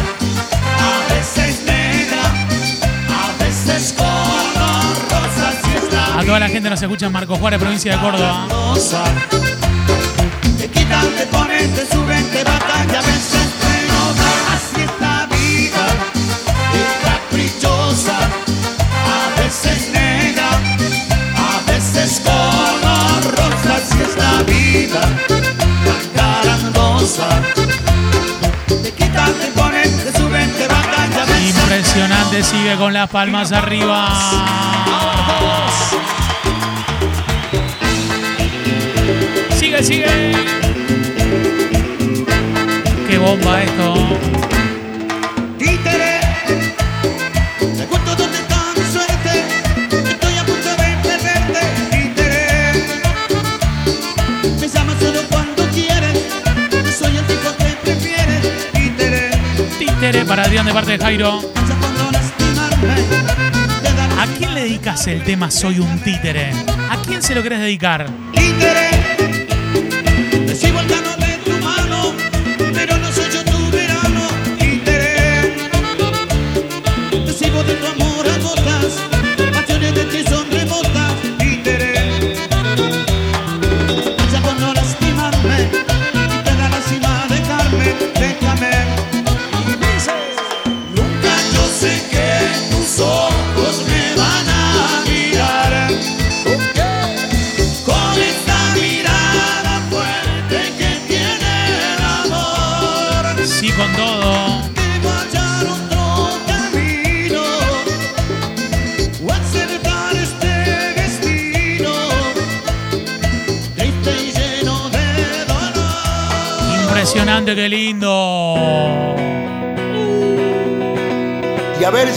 [6.18, 8.48] a toda la gente nos escucha en Marco Juárez, provincia de Córdoba.
[27.06, 27.30] Carandosa.
[28.84, 33.10] Te quitan, te ponen, te suben, te bajan y a veces Impresionante, sigue con las
[33.10, 34.10] palmas arriba.
[39.58, 40.32] Sigue, sigue.
[43.08, 44.45] Qué bomba esto.
[60.06, 61.40] Títere para Adrián de parte de Jairo.
[64.20, 66.52] ¿A quién le dedicas el tema Soy un títere?
[66.92, 68.06] ¿A quién se lo querés dedicar?
[68.32, 68.95] títere.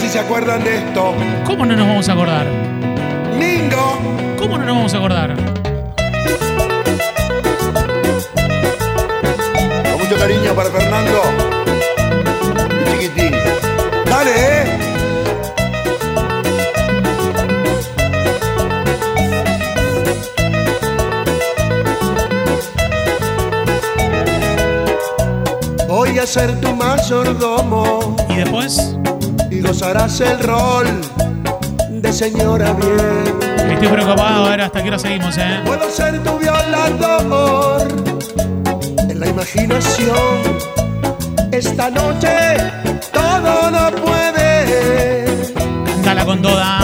[0.09, 1.13] Si se acuerdan de esto.
[1.45, 2.47] ¿Cómo no nos vamos a acordar?
[3.37, 3.99] Mingo.
[4.39, 5.35] ¿Cómo no nos vamos a acordar?
[9.83, 11.21] Con mucho cariño para Fernando.
[12.81, 13.35] Y Chiquitín.
[14.05, 14.65] Dale, eh.
[25.87, 27.78] Voy a ser tu mayordomo.
[29.79, 30.87] Y gozarás el rol
[31.89, 33.71] de señora bien.
[33.71, 35.61] Estoy preocupado, a ver hasta qué hora seguimos, ¿eh?
[35.65, 37.87] Puedo ser tu violador
[39.09, 40.41] en la imaginación.
[41.51, 42.57] Esta noche
[43.13, 45.45] todo no puede.
[45.85, 46.79] Cántala con toda.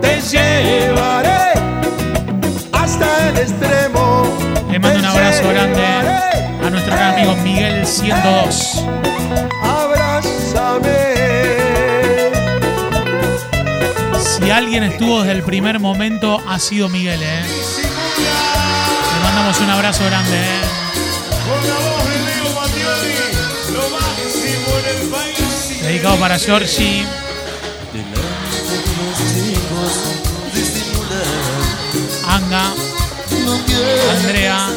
[0.00, 1.52] Te llevaré
[2.72, 4.24] hasta el extremo.
[4.70, 5.84] Le mando un abrazo grande
[6.64, 8.84] a nuestro gran amigo Miguel 102.
[14.56, 17.42] Alguien estuvo desde el primer momento, ha sido Miguel, ¿eh?
[19.12, 20.60] Le mandamos un abrazo grande, ¿eh?
[25.82, 27.04] Dedicado para Giorgi.
[32.26, 32.72] Anga,
[34.18, 34.68] Andrea,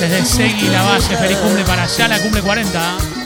[0.00, 3.23] desde Segui La Valle, feliz cumple para allá, la cumple 40.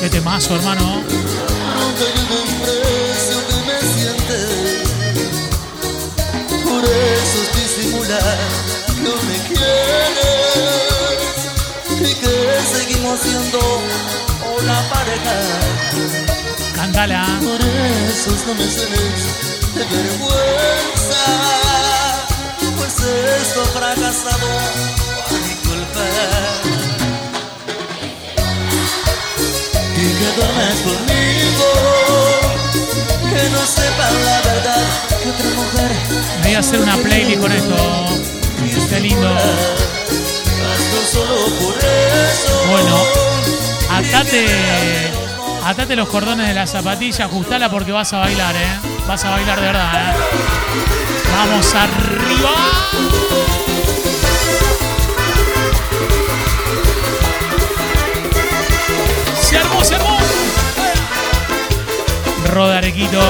[0.00, 0.80] Qué temazo, hermano.
[0.80, 4.48] No te desprecio que me sientes.
[6.64, 8.38] Por eso es disimular
[9.02, 10.56] no me quieres.
[12.00, 12.34] Y que
[12.72, 13.60] seguimos siendo
[14.58, 15.36] una pareja.
[16.74, 17.22] Cántala.
[17.42, 19.22] Por eso no me cenes
[19.74, 21.24] de vergüenza.
[22.78, 22.94] Pues
[23.42, 24.48] esto ha fracasado
[25.28, 26.79] por mi culpa.
[30.20, 31.68] Que duermes conmigo.
[33.30, 34.84] Que no sepan la verdad
[35.22, 35.90] que otra mujer.
[36.40, 37.76] Me voy a hacer una playlist con esto.
[38.90, 39.34] Qué lindo.
[42.68, 42.96] Bueno,
[43.90, 44.46] atate,
[45.64, 48.78] atate los cordones de la zapatilla, ajustala porque vas a bailar, ¿eh?
[49.08, 50.16] Vas a bailar de verdad, ¿eh?
[51.32, 52.54] Vamos arriba.
[62.50, 63.20] Roda Arequito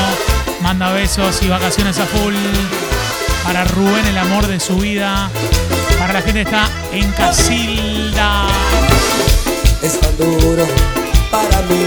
[0.62, 2.34] manda besos y vacaciones a full.
[3.44, 5.30] Para Rubén, el amor de su vida.
[5.98, 8.46] Para la gente que está en Casilda.
[9.82, 10.66] es tan duro
[11.30, 11.86] para mí.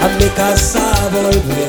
[0.00, 1.68] A mi casa volver.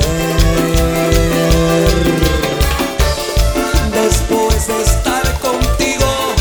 [3.92, 6.34] Después de estar contigo,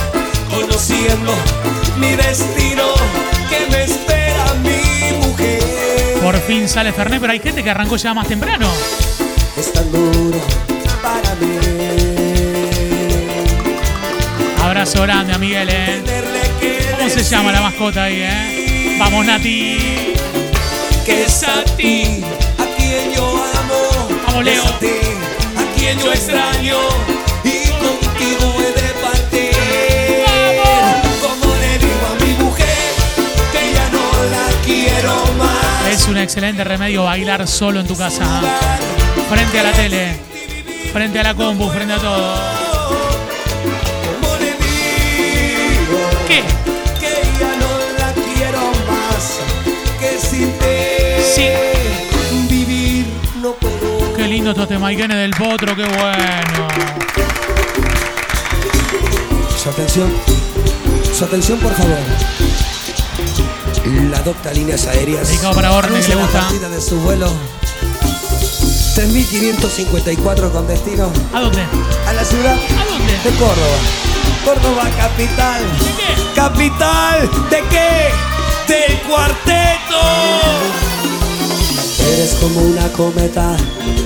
[0.52, 1.34] conociendo
[1.98, 2.95] mi destino,
[6.46, 8.70] fin sale Fernet, pero hay gente que arrancó ya más temprano.
[9.58, 10.40] Es tan duro
[11.02, 11.58] para mí.
[14.62, 16.04] Abrazo grande a Miguel, ¿eh?
[16.98, 18.96] ¿Cómo se llama la mascota ahí, eh?
[19.00, 20.14] Vamos, Nati.
[21.06, 22.24] que es a ti
[22.58, 24.22] a quien yo amo.
[24.28, 24.64] Vamos, Leo.
[24.64, 24.88] Es a ti
[25.58, 26.78] a quien yo extraño
[27.44, 28.85] y contigo he de
[36.06, 38.40] Es un excelente remedio bailar solo en tu casa.
[39.28, 40.16] Frente a la tele,
[40.94, 42.36] frente a la compu, frente a todo.
[46.28, 46.44] ¿Qué?
[47.00, 49.40] que ya no la quiero más.
[50.00, 51.24] Que sin te
[52.50, 53.08] vivir
[53.42, 54.14] no puedo.
[54.16, 56.68] Qué lindo estos temaiquenes del potro, qué bueno.
[59.58, 60.14] Su atención,
[61.12, 61.98] su atención por favor.
[63.86, 65.28] La docta Líneas Aéreas.
[65.28, 66.40] Dedicado para Orne, que le la gusta.
[66.42, 67.32] partida de su vuelo
[68.96, 71.62] 3554 con destino ¿A dónde?
[72.08, 73.14] a la ciudad ¿A dónde?
[73.14, 73.78] de Córdoba.
[74.46, 75.62] Córdoba capital.
[76.36, 78.74] ¿Capital de qué?
[78.74, 80.02] Del cuarteto.
[82.14, 83.56] Eres como una cometa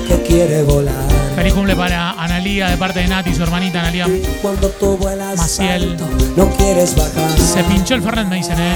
[0.07, 1.28] que quiere volar.
[1.39, 4.07] Feliz cumple para Analía de parte de Nati, su hermanita Analía.
[4.41, 5.91] Cuando tú vuelas Maciel.
[5.91, 7.31] alto, no quieres bajar.
[7.39, 8.75] Se pinchó el Fernet, me dicen, ¿eh?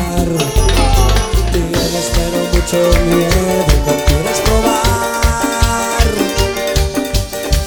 [1.51, 6.07] Tienes pero mucho miedo, no quieres probar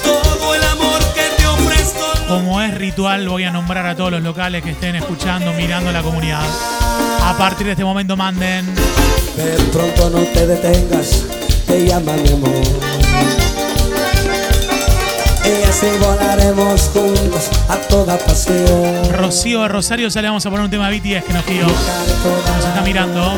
[0.03, 2.07] todo el amor que te ofrezco.
[2.27, 6.01] Como es ritual, voy a nombrar a todos los locales que estén escuchando, mirando la
[6.01, 6.47] comunidad.
[7.21, 8.65] A partir de este momento manden.
[9.37, 11.27] De pronto no te detengas,
[11.67, 13.66] te llama mi amor.
[18.19, 19.13] A.
[19.13, 21.67] Rocío de Rosario, ya le vamos a poner un tema de BTS que nos pidió.
[21.67, 23.33] Nos está mirando.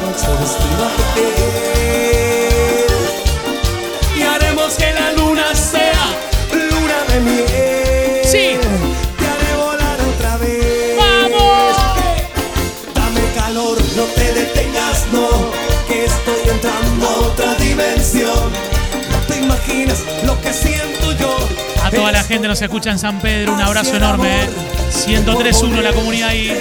[21.89, 24.29] A toda la gente nos escucha en San Pedro, un abrazo enorme.
[24.29, 24.49] ¿eh?
[24.91, 26.55] 103.1 la comunidad ahí.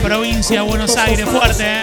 [0.00, 1.64] Provincia de Buenos Aires, fuerte.
[1.64, 1.80] ¿eh?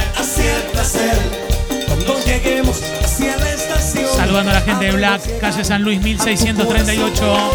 [4.16, 7.52] Saludando a la gente de Black, calle San Luis 1638.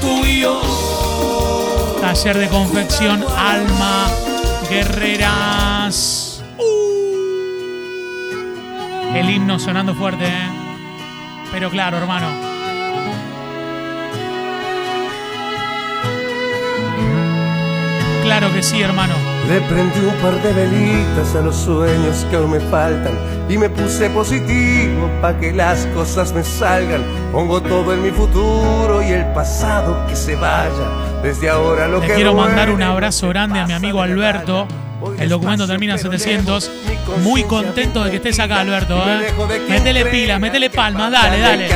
[0.00, 1.98] Tú y yo.
[2.00, 4.10] Taller de confección Alma
[4.68, 6.42] Guerreras.
[9.14, 10.50] El himno sonando fuerte, ¿eh?
[11.52, 12.49] Pero claro, hermano.
[18.22, 19.14] Claro que sí, hermano.
[19.48, 23.12] Le prendí un par de velitas a los sueños que aún me faltan
[23.48, 27.02] y me puse positivo pa' que las cosas me salgan.
[27.32, 31.20] Pongo todo en mi futuro y el pasado que se vaya.
[31.22, 34.68] Desde ahora lo Le que quiero mandar un abrazo grande a mi amigo Alberto.
[35.18, 36.70] El documento termina en 700.
[37.22, 39.02] Muy contento de que estés acá, Alberto.
[39.06, 39.32] ¿eh?
[39.68, 41.68] Métele pilas, métele palmas, dale, dale.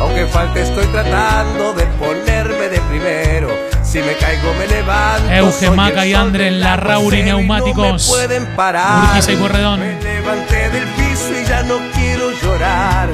[0.00, 3.48] aunque falte estoy tratando de ponerme de primero.
[3.88, 5.32] Si me caigo me levanto.
[5.32, 8.06] Euge, soy el Maca y sol Andre del en la lado Rauri cero y Neumáticos.
[8.06, 9.04] No pueden parar.
[9.04, 9.80] Urquiza y Corredón.
[9.80, 13.08] Me levanté del piso y ya no quiero llorar.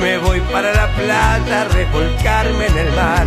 [0.00, 3.26] Me voy para la playa a revolcarme en el mar.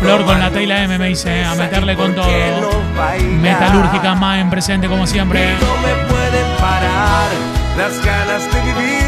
[0.00, 2.82] Flor con la Tela M me dice, a meterle con todo.
[3.40, 5.54] Metalúrgica más en presente como siempre.
[5.60, 7.28] No me pueden parar
[7.78, 9.01] las ganas de vivir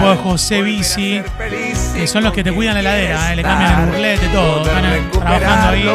[0.00, 1.22] equipo de José Bici,
[1.94, 4.64] que son los que te cuidan la heladera, eh, le cambian el burlete, todo.
[4.64, 5.88] Están trabajando ahí.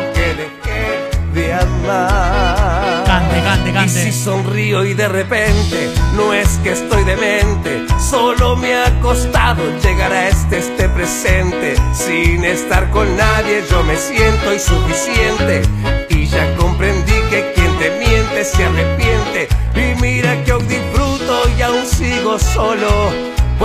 [1.51, 3.03] Amar.
[3.05, 3.89] Cante, cante, Y cante.
[3.89, 10.11] si sonrío y de repente no es que estoy demente, solo me ha costado llegar
[10.13, 11.75] a este este presente.
[11.93, 15.61] Sin estar con nadie yo me siento insuficiente
[16.09, 19.47] y ya comprendí que quien te miente se arrepiente.
[19.75, 23.11] Y mira que hoy disfruto y aún sigo solo.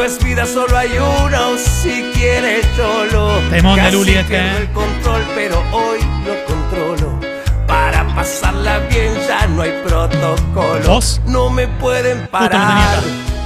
[0.00, 3.38] Pues vida solo hay una o si quieres solo.
[3.50, 3.88] Temón de
[4.18, 4.56] este, eh.
[4.56, 7.20] el control, pero hoy lo controlo.
[7.66, 10.80] Para pasarla bien ya no hay protocolo.
[10.86, 11.20] ¿Vos?
[11.26, 13.02] No me pueden parar.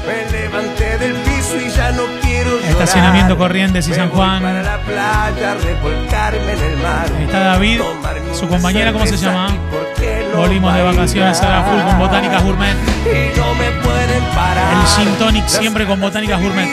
[0.07, 2.70] Me levanté del piso y ya no quiero llorar.
[2.70, 4.42] Estacionamiento Corrientes y Me San Juan.
[4.44, 7.07] Para la playa, revolcarme en el mar.
[7.20, 7.80] Está David,
[8.32, 9.48] su compañera, ¿cómo se llama?
[10.30, 12.76] no Volvimos de vacaciones a la full con Botánicas Gourmet.
[13.07, 13.93] Y no me pueden
[14.35, 14.74] parar.
[14.74, 16.68] El Gin Tonic siempre con Botánicas Gourmet.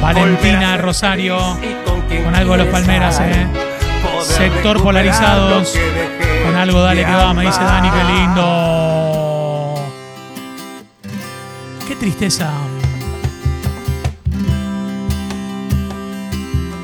[0.00, 1.38] Valentina Rosario,
[2.24, 3.46] con algo de los Palmeras, eh.
[4.22, 5.74] Sector polarizados,
[6.44, 9.74] con algo dale que va, me dice Dani, qué lindo.
[11.86, 12.50] Qué tristeza.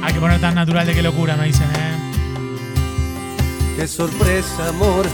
[0.02, 1.96] Hay que poner tan natural de qué locura, me dicen, eh.
[3.76, 5.06] Qué sorpresa, amor,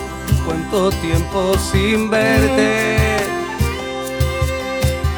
[0.45, 3.17] cuánto tiempo sin verte.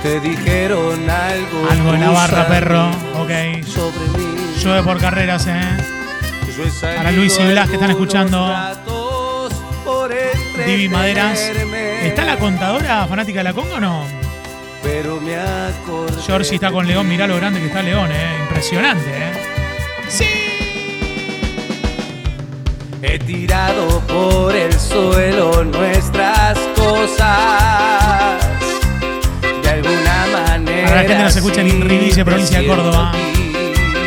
[0.03, 1.71] Te dijeron algo.
[1.71, 2.91] Algo en la barra, perro.
[3.15, 3.65] Ok.
[3.67, 4.37] Sobre mí.
[4.63, 5.77] Llueve por carreras, eh.
[6.81, 8.55] Para Luis y Blas que están escuchando.
[10.67, 11.39] Divi Maderas.
[12.03, 14.05] ¿Está la contadora fanática de la conga o no?
[14.83, 15.37] Pero me.
[16.25, 18.37] Georgie está con León, mirá lo grande que está León, eh.
[18.43, 20.46] Impresionante, eh.
[23.03, 28.43] He tirado por el suelo nuestras cosas.
[29.63, 30.89] De alguna manera.
[30.89, 31.81] Para la gente nos escucha en
[32.15, 33.13] te provincia de Córdoba.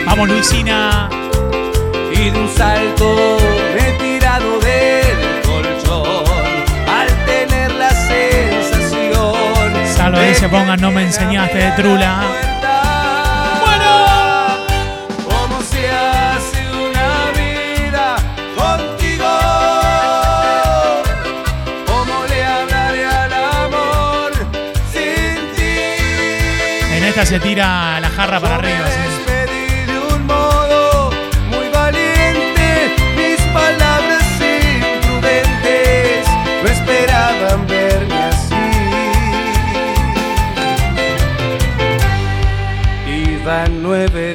[0.06, 1.10] Vamos, Luisina.
[2.12, 3.38] Y de un salto
[3.76, 6.26] me he tirado del colchón
[6.88, 9.34] al tener la sensación.
[9.96, 12.49] Salvo dice pongan no me enseñaste de Trula.
[27.26, 28.86] Se tira la jarra para arriba.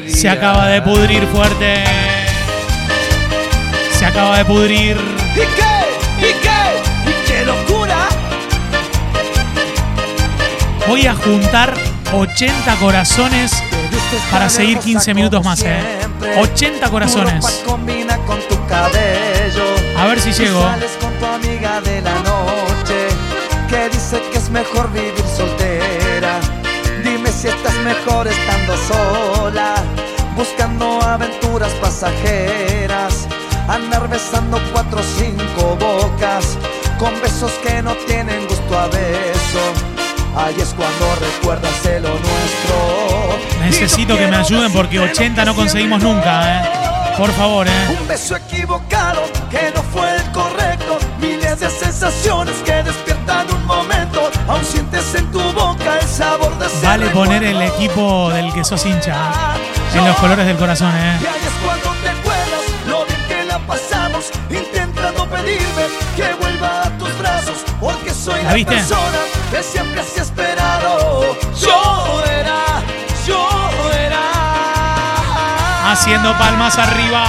[0.07, 1.85] Se acaba de pudrir fuerte.
[3.93, 4.97] Se acaba de pudrir.
[5.35, 6.27] ¿Y qué?
[6.27, 7.11] ¿Y qué?
[7.11, 8.09] ¿Y qué locura?
[10.87, 13.53] Voy a juntar 80 corazones
[14.31, 15.81] para seguir 15 minutos más, eh.
[16.39, 17.63] 80 corazones.
[17.67, 19.65] combina con tu cabello.
[19.97, 20.65] A ver si llego.
[23.69, 26.39] Que dice que es mejor vivir soltera.
[27.03, 29.75] Dime si estás mejor estando sola,
[30.37, 33.27] buscando aventuras pasajeras.
[33.67, 36.57] Andar besando cuatro o cinco bocas
[36.99, 39.94] con besos que no tienen gusto a beso.
[40.37, 41.73] Ahí es cuando recuerdas
[42.03, 43.39] lo nuestro.
[43.61, 46.69] Necesito que me ayuden porque 80 no conseguimos nunca, eh.
[47.17, 47.97] Por favor, eh.
[48.01, 50.99] Un beso equivocado que no fue el correcto.
[51.21, 54.29] Miles de sensaciones que despiertan un momento.
[54.49, 58.65] Aún sientes en tu boca el sabor de ese Vale poner el equipo del que
[58.65, 59.99] sos hincha eh.
[59.99, 61.19] en los colores del corazón, eh.
[61.23, 64.31] Y ahí es cuando te acuerdas lo bien que la pasamos.
[64.51, 65.85] Intentando pedirme
[66.17, 67.59] que vuelva a tus brazos.
[67.79, 68.75] Porque soy ¿La la, viste?
[68.75, 69.19] persona
[69.55, 71.37] que siempre has esperado.
[71.61, 72.83] Yo era,
[73.25, 73.49] yo
[74.05, 75.93] era.
[75.93, 77.25] Haciendo palmas arriba.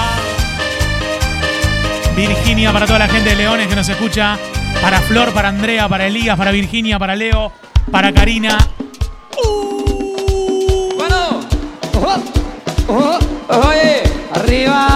[2.16, 4.40] Virginia para toda la gente de Leones que nos escucha.
[4.82, 7.52] Para Flor, para Andrea, para Elías, para Virginia, para Leo,
[7.92, 8.58] para Karina.
[10.96, 11.42] Bueno,
[11.94, 12.24] ojo,
[12.88, 13.20] ojo,
[13.70, 14.02] oye,
[14.34, 14.95] arriba,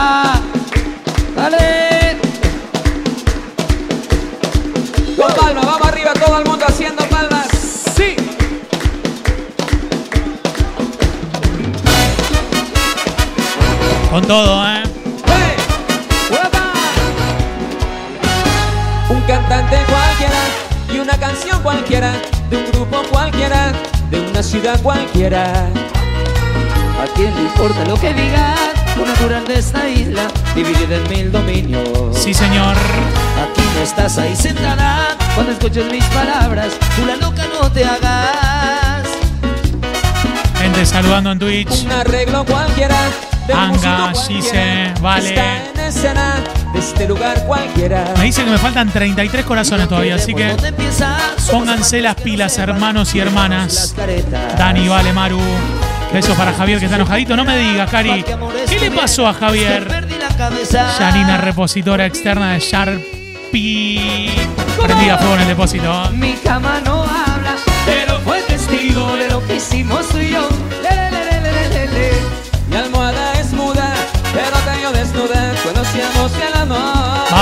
[14.19, 14.83] Con todo, ¿eh?
[19.09, 20.41] Un cantante cualquiera
[20.93, 22.11] y una canción cualquiera,
[22.49, 23.71] de un grupo cualquiera,
[24.11, 25.69] de una ciudad cualquiera.
[27.01, 28.57] ¿A quién le importa lo que digan?
[28.97, 31.87] Una natural de esta isla, dividida en mil dominios.
[32.11, 32.75] Sí, señor.
[32.75, 36.73] Aquí no estás ahí sentada cuando escuches mis palabras.
[36.97, 39.07] Tú la loca no te hagas.
[40.59, 41.85] Gente saludando en Twitch.
[41.85, 42.97] Un arreglo cualquiera.
[43.53, 45.35] Anga, Gise, Vale.
[46.75, 48.05] Este lugar cualquiera.
[48.17, 50.55] Me dicen que me faltan 33 corazones todavía, así que
[51.51, 53.95] pónganse las pilas, hermanos y hermanas.
[54.57, 55.39] Dani, Vale, Maru.
[56.13, 57.35] Besos para Javier que está enojadito.
[57.35, 58.23] No me digas, Cari.
[58.67, 59.87] ¿Qué le pasó a Javier?
[60.97, 64.31] Janina, repositora externa de Sharpie.
[64.83, 66.09] Prendida fuego en el depósito.
[66.13, 70.13] Mi cama no habla, pero fue testigo de lo que hicimos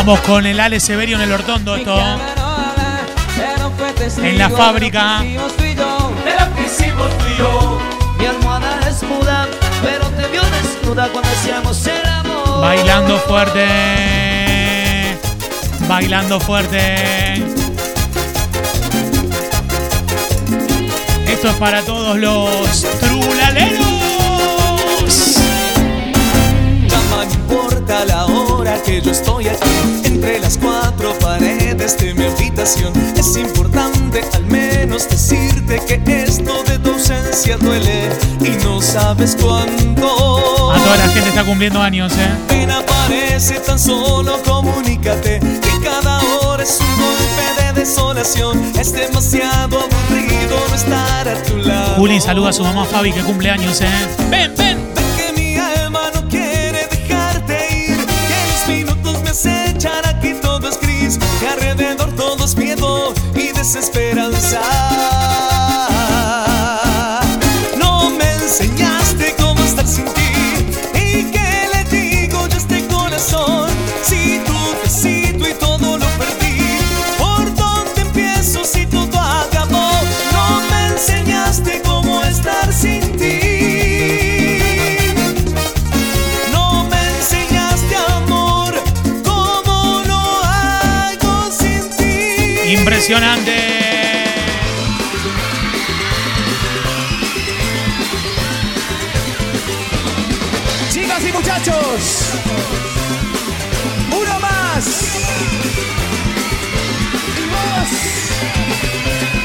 [0.07, 1.75] Vamos con el Ale Severio en el Hortondo.
[1.75, 1.99] Esto.
[4.23, 5.19] En la fábrica.
[5.19, 7.77] De lo que hicimos tú y yo.
[8.17, 9.49] Mi almohada es muda,
[9.83, 12.61] pero te vio desnuda cuando hacíamos el amor.
[12.61, 15.17] Bailando fuerte.
[15.89, 17.43] Bailando fuerte.
[21.27, 23.86] Esto es para todos los trulaleros.
[28.84, 29.69] Que yo estoy aquí
[30.05, 36.80] Entre las cuatro paredes de mi habitación Es importante al menos decirte que esto de
[36.80, 38.09] tu ausencia duele
[38.41, 42.30] Y no sabes cuándo A toda la gente está cumpliendo años, ¿eh?
[42.49, 49.80] Ven aparece tan solo comunícate Que cada hora es un golpe de desolación Es demasiado
[49.80, 53.82] aburrido no estar a tu lado Juli saluda a su mamá Fabi que cumple años,
[53.82, 53.88] ¿eh?
[54.30, 54.86] Ven, ven.
[61.07, 64.61] Gris Que alrededor todo es miedo y desesperanza
[93.09, 93.55] Impresionante.
[100.89, 102.33] Chicas y muchachos,
[104.11, 104.87] uno más.
[107.37, 107.89] Y vos,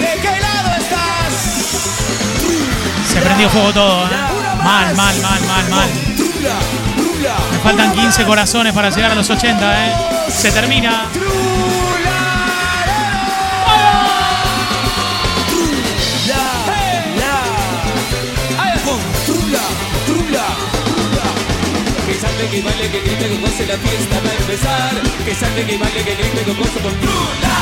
[0.01, 1.33] ¿de qué lado estás?
[3.13, 4.11] Se prendió fuego todo, ¿eh?
[4.65, 5.89] Mal, mal, mal, mal, mal.
[7.53, 9.95] Me faltan 15 corazones para llegar a los 80, ¿eh?
[10.31, 11.07] Se termina.
[22.43, 25.03] Que salte, que baile, que grite, que goce la fiesta va a empezar.
[25.25, 27.55] Que salte, que baile, que grite, que goce con trula.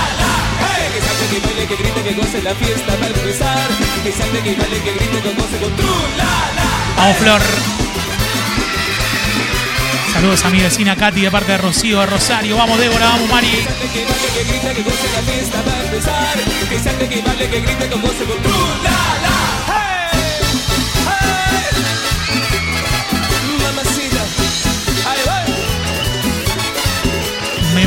[0.56, 3.68] Hey, que salte, que baile, que grite, que goce la fiesta va a empezar.
[4.02, 6.30] Que salte, que baile, que grite, que goce con trula.
[6.96, 7.42] Vamos, Flor.
[10.14, 12.56] Saludos a mi vecina Katy de parte de Rocío de Rosario.
[12.56, 13.50] Vamos, Débora, vamos, Mari.
[13.50, 16.36] Que baile, que grite, que goce la fiesta va a empezar.
[16.70, 18.10] Que salte, que baile, que grite, que con.
[18.40, 19.29] Mamacita,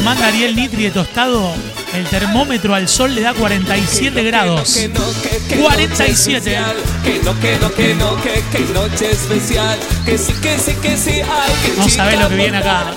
[0.04, 1.54] manda Ariel Nitri de tostado.
[1.93, 4.74] El termómetro al sol le da 47 grados.
[4.74, 6.58] Que no, que, que 47.
[6.58, 9.80] noche especial, Que no, que no, que no, que, que noche especial.
[10.06, 12.93] Que sí, que sí, que sí, ay, que No chica sabés lo que viene acá.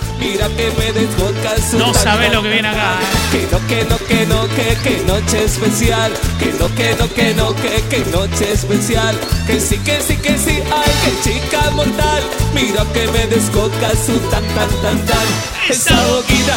[1.78, 2.98] No sabés lo que viene acá.
[3.30, 6.12] Que no, que no, que no, que, que noche especial.
[6.38, 9.18] Que no, que no, que no, que, que noche especial.
[9.46, 12.22] Que sí, que sí, que sí, ay, que chica mortal.
[12.54, 15.57] Mira que me descoca su tan, tan, tan, tan.
[15.68, 16.57] Esa boquita,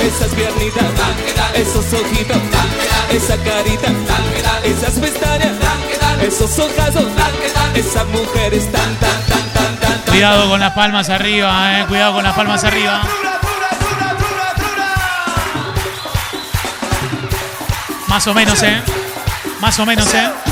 [0.00, 0.84] esas piernitas,
[1.54, 2.36] esos ojitos,
[3.10, 3.88] esa carita,
[4.64, 5.52] esas pestañas,
[6.22, 7.06] esos ojazos,
[7.74, 10.00] esas mujeres tan, tan, tan, tan, tan.
[10.12, 11.86] Cuidado con las palmas arriba, eh.
[11.86, 13.02] Cuidado con las palmas arriba.
[18.06, 18.82] Más o menos, eh.
[19.60, 20.47] Más o menos, eh.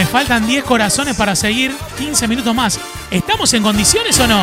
[0.00, 2.80] Me faltan 10 corazones para seguir 15 minutos más.
[3.10, 4.38] ¿Estamos en condiciones o no?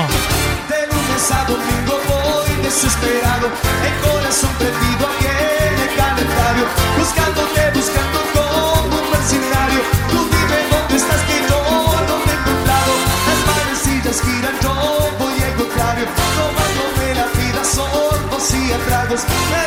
[0.69, 6.65] De lunes a domingo voy desesperado, el corazón perdido aquí en el calendario,
[6.99, 9.81] buscándote, buscando como un mercenario.
[10.11, 11.59] Tú dime dónde estás que yo
[12.05, 12.93] no te he encontrado.
[13.25, 16.05] Las manecillas giran, yo voy a contrario,
[16.37, 19.66] tomándome la vida sorbos y a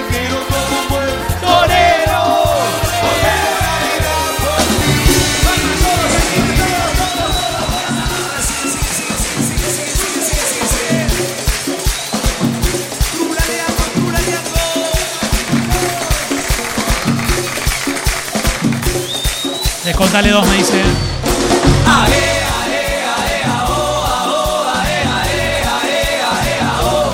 [20.11, 20.83] Descontale dos, me dice.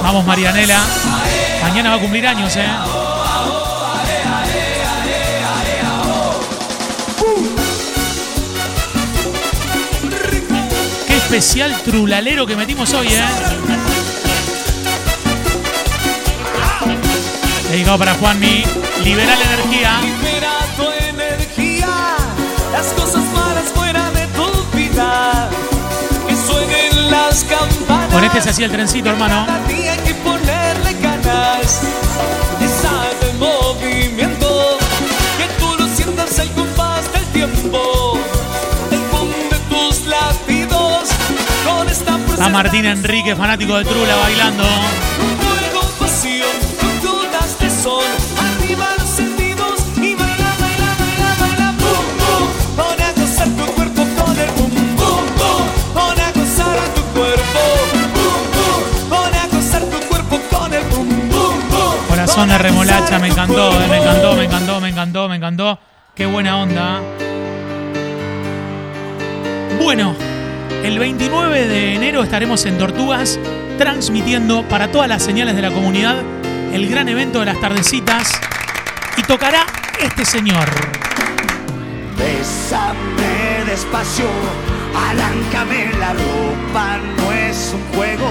[0.02, 0.80] Vamos, Marianela.
[1.62, 2.66] Mañana va a cumplir años, ¿eh?
[11.08, 13.26] Qué especial trulalero que metimos hoy, ¿eh?
[17.70, 18.64] Dedicado para Juanmi.
[19.04, 20.37] Libera la energía.
[22.78, 25.50] Las cosas malas fuera de tu vida.
[26.28, 28.14] Que suenen las campanas.
[28.14, 29.48] Con este se hacía el trencito, hermano.
[29.48, 31.82] Cada día hay que ponerle ganas.
[32.62, 34.78] Esa el movimiento.
[35.40, 38.20] Que tú lo sientas el compás del tiempo.
[38.92, 41.10] El boom de tus latidos.
[41.66, 44.66] Con esta A Martín Enrique, fanático de Trula, bailando.
[63.20, 65.80] Me encantó, eh, me encantó, me encantó, me encantó, me encantó.
[66.16, 67.02] Qué buena onda.
[69.82, 70.16] Bueno,
[70.84, 73.40] el 29 de enero estaremos en Tortugas
[73.78, 76.18] transmitiendo para todas las señales de la comunidad
[76.74, 78.32] el gran evento de las tardecitas
[79.18, 79.66] y tocará
[80.02, 80.68] este señor.
[82.18, 84.26] Bésame despacio,
[84.96, 88.30] arráncame la ropa, no es un juego.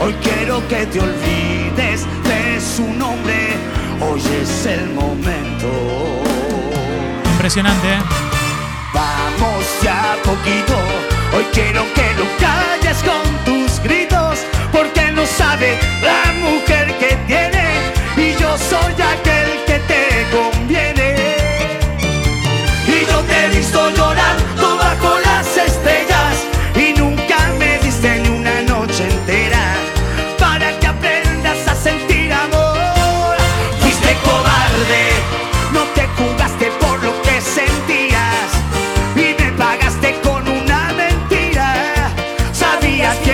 [0.00, 3.56] Hoy quiero que te olvides de su nombre,
[4.00, 5.68] hoy es el momento.
[7.32, 8.02] Impresionante, ¿eh?
[8.92, 10.76] Vamos ya poquito,
[11.36, 14.38] hoy quiero que lo calles con tus gritos,
[14.72, 17.64] porque no sabe la mujer que tiene
[18.16, 19.13] y yo soy aquel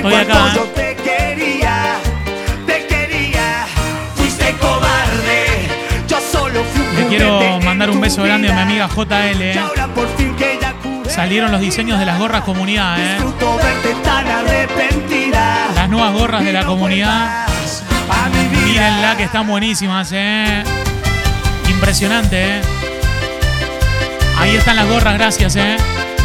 [0.01, 1.96] Estoy acá, yo te quería,
[2.66, 3.66] te quería.
[4.14, 5.68] Fuiste cobarde,
[6.09, 9.42] yo solo fui un Le quiero mandar un beso grande a mi amiga JL.
[9.42, 9.61] ¿eh?
[11.07, 13.18] Salieron los diseños de las gorras comunidad, ¿eh?
[15.74, 17.46] Las nuevas gorras de la comunidad.
[18.64, 20.64] Mírenla que están buenísimas, ¿eh?
[21.68, 22.62] Impresionante, ¿eh?
[24.38, 25.76] Ahí están las gorras, gracias, ¿eh?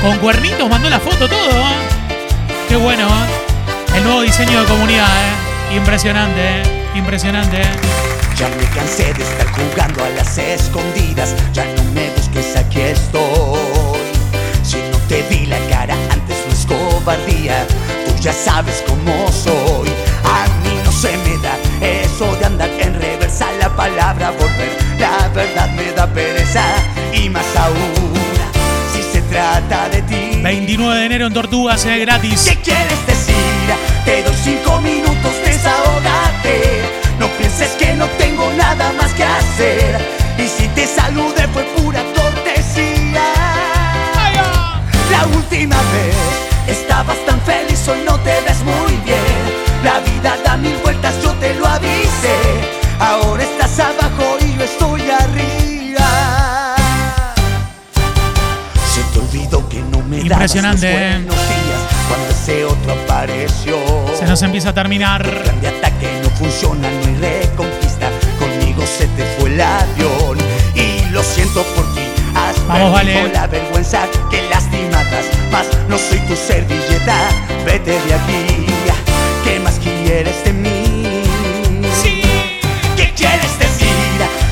[0.01, 1.75] Con cuernitos mandó la foto todo, ¿eh?
[2.69, 3.44] Qué bueno, ¿eh?
[4.05, 5.77] Nuevo diseño de comunidad, ¿eh?
[5.77, 6.63] Impresionante, ¿eh?
[6.93, 7.71] Impresionante, ¿eh?
[8.37, 11.33] Ya me cansé de estar jugando a las escondidas.
[11.53, 13.97] Ya no me busques, aquí estoy.
[14.61, 17.65] Si no te vi la cara antes, no es cobardía.
[18.05, 19.89] Tú ya sabes cómo soy.
[20.23, 23.47] A mí no se me da eso de andar en reversa.
[23.59, 26.63] La palabra volver, la verdad me da pereza.
[27.11, 28.13] Y más aún,
[29.35, 30.39] trata de ti.
[30.41, 31.99] 29 de enero en Tortugas, ¿eh?
[31.99, 32.45] Gratis.
[32.49, 33.35] ¿Qué quieres decir?
[34.05, 36.55] Te doy cinco minutos, desahogate.
[37.19, 39.99] No pienses que no tengo nada más que hacer.
[40.37, 43.27] Y si te saludé fue pura cortesía.
[45.11, 49.41] La última vez estabas tan feliz, hoy no te ves muy bien.
[49.83, 52.37] La vida da mil vueltas, yo te lo avisé.
[52.99, 54.54] Ahora estás abajo y
[62.91, 63.77] apareció.
[64.17, 65.23] Se nos empieza a terminar.
[65.61, 68.09] De ataque no funciona, no reconquista.
[68.39, 70.37] Conmigo se te fue el avión
[70.73, 72.01] y lo siento por ti.
[72.35, 73.31] Has Vamos, vale.
[73.31, 75.25] la vergüenza que lastimadas.
[75.51, 77.29] Más no soy tu servilleta.
[77.65, 78.65] Vete de aquí.
[79.43, 81.23] ¿Qué más quieres de mí?
[82.01, 82.21] Sí.
[82.97, 83.87] ¿Qué quieres decir?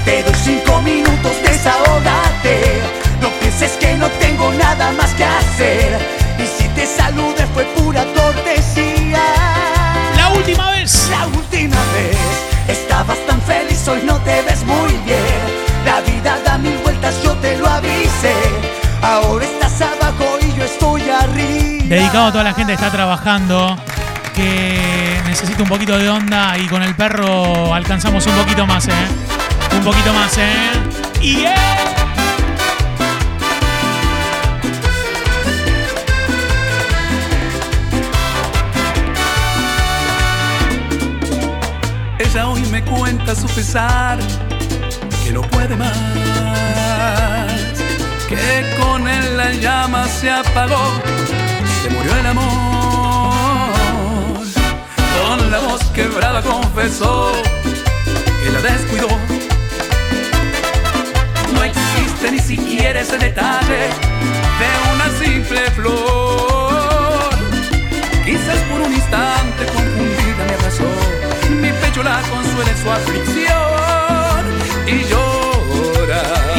[0.06, 2.13] Te doy cinco minutos, desahógate.
[3.64, 5.98] Pienses que no tengo nada más que hacer.
[6.38, 9.24] Y si te salude fue pura cortesía.
[10.18, 11.08] La última vez.
[11.10, 12.18] La última vez
[12.68, 15.40] estabas tan feliz, hoy no te ves muy bien.
[15.86, 18.36] La vida da mil vueltas, yo te lo avisé.
[19.02, 21.86] Ahora estás abajo y yo estoy arriba.
[21.86, 23.78] Dedicado a toda la gente que está trabajando,
[24.36, 29.08] que necesito un poquito de onda y con el perro alcanzamos un poquito más, ¿eh?
[29.72, 30.52] Un poquito más, ¿eh?
[31.22, 31.93] Y Ella
[43.34, 44.20] cuenta su pesar,
[45.24, 45.92] que no puede más,
[48.28, 51.02] que con él la llama se apagó,
[51.82, 53.34] se murió el amor.
[55.28, 57.32] Con la voz quebrada confesó
[58.44, 59.08] que la descuidó.
[61.54, 63.90] No existe ni siquiera ese detalle
[64.60, 67.30] de una simple flor.
[68.26, 69.66] Quizás por un instante
[72.04, 74.44] la consuela su aflicción
[74.88, 76.53] y llora.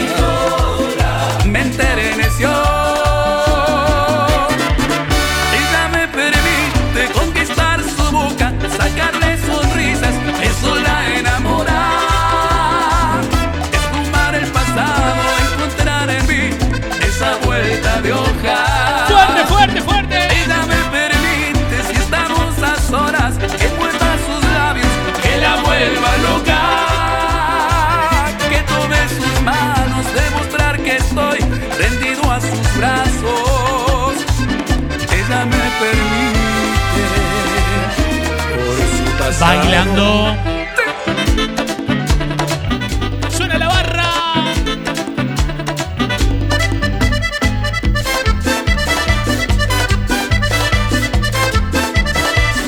[39.45, 40.35] Bailando.
[43.29, 44.09] Suena la barra.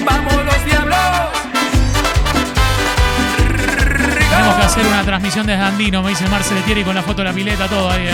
[0.04, 0.98] Vamos los diablos.
[4.28, 7.24] Tenemos que hacer una transmisión desde Andino, me dice Marcel Letieri con la foto de
[7.24, 8.12] la pileta, todo ahí, ¿eh?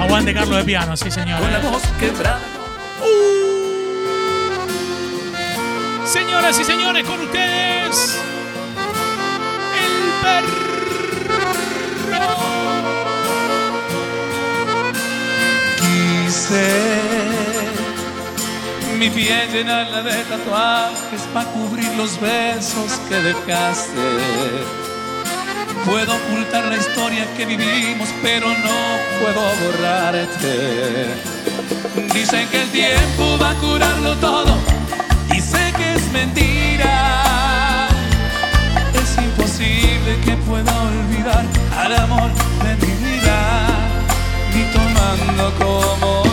[0.00, 1.40] Aguante Carlos de piano, sí señor.
[1.40, 2.57] Con la voz quebrada.
[6.38, 8.16] Señoras y señores, con ustedes.
[9.74, 10.56] El perro.
[15.80, 16.68] Quise
[19.00, 24.00] mi piel llenarla de tatuajes para cubrir los besos que dejaste.
[25.84, 31.16] Puedo ocultar la historia que vivimos, pero no puedo borrarte.
[32.14, 34.67] Dicen que el tiempo va a curarlo todo
[36.08, 37.88] es mentira.
[38.94, 41.44] Es imposible que pueda olvidar
[41.76, 42.30] al amor
[42.62, 43.66] de mi vida,
[44.54, 46.27] ni tomando como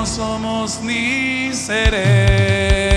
[0.00, 2.89] no somos ni seremos.